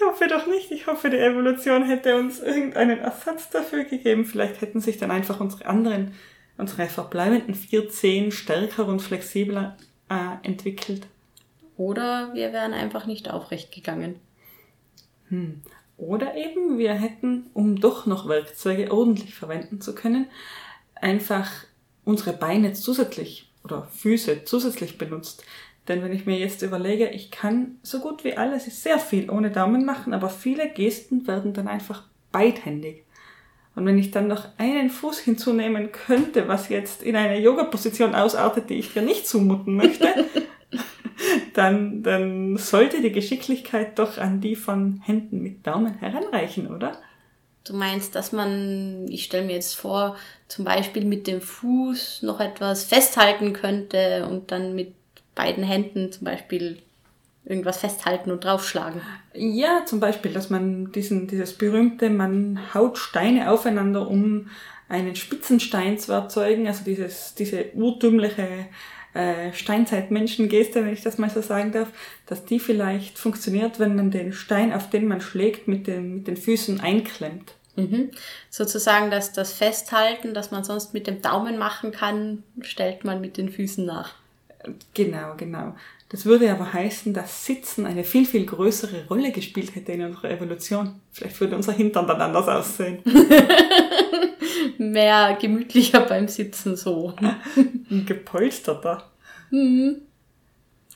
Ich 0.00 0.06
hoffe 0.06 0.28
doch 0.28 0.46
nicht. 0.46 0.70
Ich 0.70 0.86
hoffe, 0.86 1.10
die 1.10 1.18
Evolution 1.18 1.84
hätte 1.84 2.16
uns 2.16 2.40
irgendeinen 2.40 3.00
Ersatz 3.00 3.50
dafür 3.50 3.84
gegeben. 3.84 4.24
Vielleicht 4.24 4.62
hätten 4.62 4.80
sich 4.80 4.96
dann 4.96 5.10
einfach 5.10 5.40
unsere 5.40 5.66
anderen, 5.66 6.14
unsere 6.56 6.86
verbleibenden 6.86 7.54
vier 7.54 7.90
Zehen 7.90 8.32
stärker 8.32 8.86
und 8.86 9.00
flexibler 9.00 9.76
äh, 10.08 10.46
entwickelt. 10.46 11.06
Oder 11.76 12.32
wir 12.32 12.54
wären 12.54 12.72
einfach 12.72 13.04
nicht 13.04 13.30
aufrecht 13.30 13.72
gegangen. 13.72 14.18
Hm. 15.30 15.62
Oder 15.96 16.34
eben 16.36 16.78
wir 16.78 16.94
hätten, 16.94 17.50
um 17.52 17.76
doch 17.76 18.06
noch 18.06 18.28
Werkzeuge 18.28 18.90
ordentlich 18.90 19.34
verwenden 19.34 19.80
zu 19.80 19.94
können, 19.94 20.26
einfach 20.94 21.50
unsere 22.04 22.32
Beine 22.32 22.72
zusätzlich 22.72 23.50
oder 23.64 23.88
Füße 23.92 24.44
zusätzlich 24.44 24.98
benutzt. 24.98 25.44
Denn 25.88 26.02
wenn 26.02 26.12
ich 26.12 26.26
mir 26.26 26.38
jetzt 26.38 26.62
überlege, 26.62 27.08
ich 27.10 27.30
kann 27.30 27.78
so 27.82 28.00
gut 28.00 28.24
wie 28.24 28.36
alles, 28.36 28.82
sehr 28.82 28.98
viel 28.98 29.30
ohne 29.30 29.50
Daumen 29.50 29.84
machen, 29.84 30.14
aber 30.14 30.30
viele 30.30 30.68
Gesten 30.68 31.26
werden 31.26 31.52
dann 31.52 31.68
einfach 31.68 32.04
beidhändig. 32.32 33.04
Und 33.74 33.86
wenn 33.86 33.98
ich 33.98 34.10
dann 34.10 34.26
noch 34.26 34.46
einen 34.58 34.90
Fuß 34.90 35.20
hinzunehmen 35.20 35.92
könnte, 35.92 36.48
was 36.48 36.68
jetzt 36.68 37.02
in 37.02 37.16
eine 37.16 37.40
Yoga-Position 37.40 38.14
ausartet, 38.14 38.68
die 38.68 38.74
ich 38.74 38.92
dir 38.92 39.02
nicht 39.02 39.26
zumuten 39.26 39.74
möchte, 39.74 40.06
dann, 41.54 42.02
dann 42.02 42.56
sollte 42.56 43.02
die 43.02 43.12
Geschicklichkeit 43.12 43.98
doch 43.98 44.18
an 44.18 44.40
die 44.40 44.56
von 44.56 45.00
Händen 45.04 45.42
mit 45.42 45.66
Daumen 45.66 45.94
heranreichen, 45.98 46.74
oder? 46.74 46.98
Du 47.64 47.74
meinst, 47.74 48.14
dass 48.14 48.32
man, 48.32 49.06
ich 49.08 49.24
stelle 49.24 49.46
mir 49.46 49.54
jetzt 49.54 49.76
vor, 49.76 50.16
zum 50.48 50.64
Beispiel 50.64 51.04
mit 51.04 51.26
dem 51.26 51.40
Fuß 51.40 52.22
noch 52.22 52.40
etwas 52.40 52.84
festhalten 52.84 53.52
könnte 53.52 54.26
und 54.28 54.50
dann 54.50 54.74
mit 54.74 54.94
beiden 55.34 55.62
Händen 55.62 56.10
zum 56.10 56.24
Beispiel 56.24 56.78
irgendwas 57.44 57.78
festhalten 57.78 58.30
und 58.30 58.44
draufschlagen. 58.44 59.00
Ja, 59.34 59.84
zum 59.86 60.00
Beispiel, 60.00 60.32
dass 60.32 60.50
man 60.50 60.92
diesen, 60.92 61.26
dieses 61.26 61.52
berühmte, 61.52 62.10
man 62.10 62.60
haut 62.74 62.98
Steine 62.98 63.50
aufeinander, 63.50 64.08
um 64.08 64.48
einen 64.88 65.14
Spitzenstein 65.16 65.98
zu 65.98 66.12
erzeugen, 66.12 66.66
also 66.66 66.84
dieses, 66.84 67.34
diese 67.34 67.66
urtümliche 67.74 68.66
äh, 69.14 69.52
Steinzeitmenschengeste, 69.52 70.84
wenn 70.84 70.92
ich 70.92 71.02
das 71.02 71.18
mal 71.18 71.30
so 71.30 71.42
sagen 71.42 71.72
darf, 71.72 71.88
dass 72.26 72.44
die 72.44 72.60
vielleicht 72.60 73.18
funktioniert, 73.18 73.78
wenn 73.78 73.96
man 73.96 74.10
den 74.10 74.32
Stein, 74.32 74.72
auf 74.72 74.90
den 74.90 75.08
man 75.08 75.20
schlägt, 75.20 75.68
mit 75.68 75.86
den, 75.86 76.16
mit 76.16 76.26
den 76.26 76.36
Füßen 76.36 76.80
einklemmt. 76.80 77.54
Mhm. 77.76 78.10
Sozusagen, 78.50 79.10
dass 79.10 79.32
das 79.32 79.52
Festhalten, 79.52 80.34
das 80.34 80.50
man 80.50 80.64
sonst 80.64 80.94
mit 80.94 81.06
dem 81.06 81.22
Daumen 81.22 81.58
machen 81.58 81.92
kann, 81.92 82.42
stellt 82.60 83.04
man 83.04 83.20
mit 83.20 83.36
den 83.36 83.48
Füßen 83.48 83.84
nach. 83.84 84.14
Genau, 84.94 85.34
genau. 85.36 85.74
Das 86.10 86.26
würde 86.26 86.50
aber 86.50 86.72
heißen, 86.72 87.14
dass 87.14 87.46
Sitzen 87.46 87.86
eine 87.86 88.02
viel, 88.02 88.26
viel 88.26 88.44
größere 88.44 89.06
Rolle 89.08 89.30
gespielt 89.30 89.74
hätte 89.76 89.92
in 89.92 90.02
unserer 90.02 90.30
Evolution. 90.30 91.00
Vielleicht 91.12 91.40
würde 91.40 91.56
unser 91.56 91.72
Hintern 91.72 92.06
dann 92.06 92.20
anders 92.20 92.48
aussehen. 92.48 92.98
Mehr 94.80 95.36
gemütlicher 95.38 96.00
beim 96.08 96.26
Sitzen 96.26 96.74
so. 96.74 97.14
Gepolsterter. 98.06 99.10
Mhm. 99.50 100.00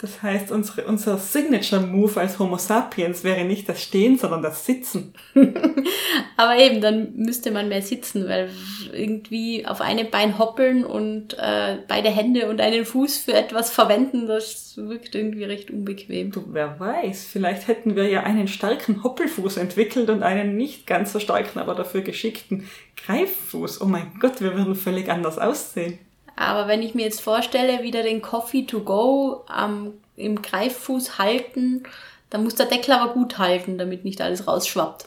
Das 0.05 0.23
heißt, 0.23 0.51
unsere, 0.51 0.85
unser 0.85 1.17
Signature-Move 1.17 2.21
als 2.21 2.39
Homo 2.39 2.59
sapiens 2.59 3.25
wäre 3.25 3.47
nicht 3.47 3.67
das 3.71 3.83
Stehen, 3.83 4.19
sondern 4.19 4.43
das 4.43 4.67
Sitzen. 4.67 5.15
Aber 6.37 6.59
eben, 6.59 6.83
dann 6.83 7.15
müsste 7.17 7.51
man 7.51 7.71
mehr 7.71 7.81
sitzen, 7.81 8.29
weil 8.29 8.51
irgendwie 8.93 9.65
auf 9.65 9.81
einem 9.81 10.11
Bein 10.11 10.39
hoppeln 10.39 10.85
und 10.85 11.39
äh, 11.39 11.79
beide 11.89 12.11
Hände 12.11 12.51
und 12.51 12.61
einen 12.61 12.85
Fuß 12.85 13.17
für 13.17 13.33
etwas 13.33 13.71
verwenden, 13.71 14.27
das 14.27 14.77
wirkt 14.77 15.15
irgendwie 15.15 15.45
recht 15.45 15.71
unbequem. 15.71 16.33
Du, 16.33 16.45
wer 16.49 16.79
weiß, 16.79 17.25
vielleicht 17.25 17.67
hätten 17.67 17.97
wir 17.97 18.07
ja 18.07 18.25
einen 18.25 18.47
starken 18.47 19.05
Hoppelfuß 19.05 19.57
entwickelt 19.57 20.11
und 20.11 20.23
einen 20.23 20.59
nicht 20.59 20.87
ganz 20.87 21.15
so 21.15 21.19
starken, 21.19 21.59
aber 21.59 21.75
dafür 21.75 22.03
geschickten 22.03 22.69
Greiffuß. 23.07 23.81
Oh 23.81 23.87
mein 23.87 24.13
Gott, 24.21 24.43
wir 24.43 24.55
würden 24.55 24.75
völlig 24.75 25.11
anders 25.11 25.39
aussehen. 25.39 25.99
Aber 26.37 26.69
wenn 26.69 26.83
ich 26.83 26.95
mir 26.95 27.05
jetzt 27.05 27.21
vorstelle, 27.21 27.83
wieder 27.83 28.03
den 28.03 28.23
Coffee 28.23 28.67
to 28.67 28.81
go 28.81 29.45
am, 29.47 29.95
im 30.17 30.43
Greiffuß 30.43 31.19
halten, 31.19 31.85
dann 32.31 32.45
muss 32.45 32.57
der 32.57 32.67
Deckel 32.67 32.95
aber 32.95 33.13
gut 33.13 33.39
halten, 33.39 33.79
damit 33.79 34.05
nicht 34.05 34.21
alles 34.21 34.47
rausschwappt. 34.47 35.07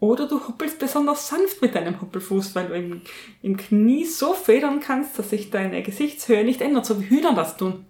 Oder 0.00 0.26
du 0.26 0.46
hoppelst 0.46 0.78
besonders 0.78 1.28
sanft 1.28 1.60
mit 1.60 1.74
deinem 1.74 2.00
Hoppelfuß, 2.00 2.54
weil 2.54 2.68
du 2.68 2.74
im, 2.74 3.02
im 3.42 3.56
Knie 3.58 4.06
so 4.06 4.32
federn 4.32 4.80
kannst, 4.80 5.18
dass 5.18 5.30
sich 5.30 5.50
deine 5.50 5.82
Gesichtshöhe 5.82 6.42
nicht 6.42 6.62
ändert, 6.62 6.86
so 6.86 7.00
wie 7.00 7.08
Hühner 7.10 7.34
das 7.34 7.58
tun. 7.58 7.84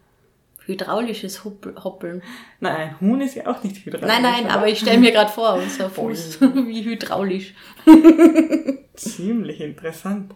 Hydraulisches 0.67 1.45
Hoppel 1.45 1.75
Hoppeln. 1.83 2.23
Nein, 2.59 2.77
ein 2.77 3.01
Huhn 3.01 3.21
ist 3.21 3.37
ja 3.37 3.47
auch 3.47 3.63
nicht 3.63 3.85
hydraulisch. 3.85 4.09
Nein, 4.09 4.23
nein, 4.23 4.47
aber 4.49 4.69
ich 4.69 4.81
stelle 4.81 4.99
mir 4.99 5.13
gerade 5.13 5.31
vor, 5.31 5.55
unser 5.55 5.89
Fuß 5.89 6.41
wie 6.41 6.85
hydraulisch. 6.85 7.55
Ziemlich 9.01 9.61
interessant. 9.63 10.35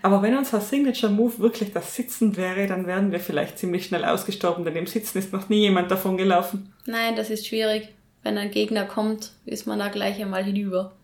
Aber 0.00 0.22
wenn 0.22 0.36
unser 0.36 0.62
Signature 0.62 1.12
Move 1.12 1.38
wirklich 1.38 1.72
das 1.72 1.94
Sitzen 1.94 2.36
wäre, 2.36 2.66
dann 2.66 2.86
wären 2.86 3.12
wir 3.12 3.20
vielleicht 3.20 3.58
ziemlich 3.58 3.84
schnell 3.84 4.06
ausgestorben, 4.06 4.64
denn 4.64 4.74
im 4.74 4.86
Sitzen 4.86 5.18
ist 5.18 5.34
noch 5.34 5.50
nie 5.50 5.60
jemand 5.60 5.90
davon 5.90 6.16
gelaufen. 6.16 6.72
Nein, 6.86 7.14
das 7.14 7.28
ist 7.28 7.46
schwierig. 7.46 7.88
Wenn 8.22 8.38
ein 8.38 8.50
Gegner 8.50 8.86
kommt, 8.86 9.32
ist 9.44 9.66
man 9.66 9.78
da 9.78 9.88
gleich 9.88 10.18
einmal 10.20 10.44
hinüber. 10.44 10.96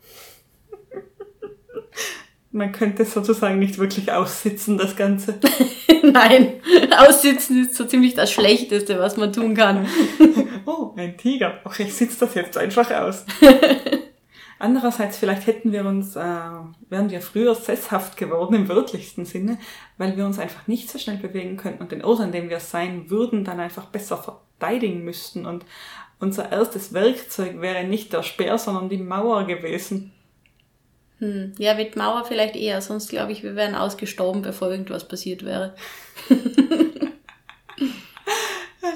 Man 2.51 2.73
könnte 2.73 3.05
sozusagen 3.05 3.59
nicht 3.59 3.79
wirklich 3.79 4.11
aussitzen, 4.13 4.77
das 4.77 4.97
Ganze. 4.97 5.39
Nein, 6.03 6.61
aussitzen 6.99 7.63
ist 7.63 7.75
so 7.75 7.85
ziemlich 7.85 8.15
das 8.15 8.33
Schlechteste, 8.33 8.99
was 8.99 9.17
man 9.17 9.33
tun 9.33 9.55
kann. 9.55 9.87
oh, 10.67 10.93
ein 10.97 11.17
Tiger. 11.17 11.61
Ach, 11.65 11.79
ich 11.79 11.95
sitze 11.95 12.21
das 12.21 12.35
jetzt 12.35 12.59
einfach 12.59 12.91
aus. 12.91 13.25
Andererseits, 14.63 15.19
vielleicht 15.19 15.49
hätten 15.49 15.73
wir 15.73 15.85
uns, 15.85 16.15
äh, 16.15 16.21
wären 16.21 17.11
wir 17.11 17.21
früher 17.21 17.53
sesshaft 17.57 18.17
geworden 18.17 18.55
im 18.55 18.69
wörtlichsten 18.69 19.25
Sinne, 19.25 19.59
weil 19.99 20.17
wir 20.17 20.25
uns 20.25 20.39
einfach 20.39 20.69
nicht 20.69 20.89
so 20.89 21.01
schnell 21.01 21.17
bewegen 21.17 21.57
könnten 21.57 21.83
und 21.83 21.91
den 21.91 22.05
Ort, 22.05 22.21
an 22.21 22.31
dem 22.31 22.49
wir 22.49 22.61
sein 22.61 23.11
würden, 23.11 23.43
dann 23.45 23.59
einfach 23.59 23.87
besser 23.87 24.19
verteidigen 24.19 25.03
müssten. 25.03 25.47
Und 25.47 25.65
unser 26.21 26.53
erstes 26.53 26.93
Werkzeug 26.93 27.61
wäre 27.61 27.83
nicht 27.83 28.13
der 28.13 28.23
Speer, 28.23 28.57
sondern 28.57 28.89
die 28.89 28.99
Mauer 28.99 29.49
gewesen. 29.49 30.13
Hm. 31.19 31.55
Ja, 31.59 31.75
mit 31.75 31.97
Mauer 31.97 32.25
vielleicht 32.25 32.55
eher, 32.55 32.81
sonst 32.83 33.11
glaube 33.11 33.33
ich, 33.33 33.43
wir 33.43 33.57
wären 33.57 33.75
ausgestorben, 33.75 34.43
bevor 34.43 34.71
irgendwas 34.71 35.09
passiert 35.09 35.45
wäre. 35.45 35.75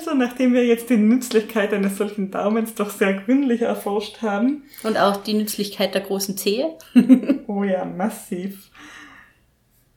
also, 0.07 0.19
nachdem 0.19 0.53
wir 0.53 0.65
jetzt 0.65 0.91
die 0.91 0.97
Nützlichkeit 0.97 1.73
eines 1.73 1.97
solchen 1.97 2.31
Daumens 2.31 2.75
doch 2.75 2.91
sehr 2.91 3.15
gründlich 3.15 3.63
erforscht 3.63 4.23
haben. 4.23 4.63
Und 4.83 4.97
auch 4.97 5.17
die 5.17 5.35
Nützlichkeit 5.35 5.95
der 5.95 6.03
großen 6.03 6.37
Zehe. 6.37 6.77
oh 7.47 7.65
ja, 7.65 7.85
massiv. 7.85 8.71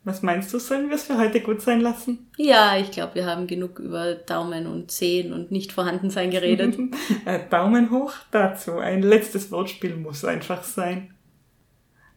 Was 0.04 0.24
meinst 0.24 0.52
du, 0.54 0.60
sollen 0.60 0.90
wir 0.90 0.96
es 0.96 1.04
für 1.04 1.18
heute 1.18 1.42
gut 1.42 1.62
sein 1.62 1.82
lassen? 1.82 2.28
Ja, 2.38 2.78
ich 2.78 2.90
glaube, 2.90 3.16
wir 3.16 3.26
haben 3.28 3.46
genug 3.46 3.80
über 3.80 4.16
Daumen 4.16 4.66
und 4.66 4.90
Zehen 4.90 5.34
und 5.34 5.52
nicht 5.52 5.72
vorhanden 5.72 6.10
sein 6.10 6.32
geredet. 6.32 6.78
Äh, 7.26 7.40
Daumen 7.50 7.92
hoch 7.92 8.14
dazu. 8.32 8.78
Ein 8.78 9.04
letztes 9.04 9.52
Wortspiel 9.52 9.96
muss 9.96 10.26
einfach 10.26 10.64
sein. 10.64 11.14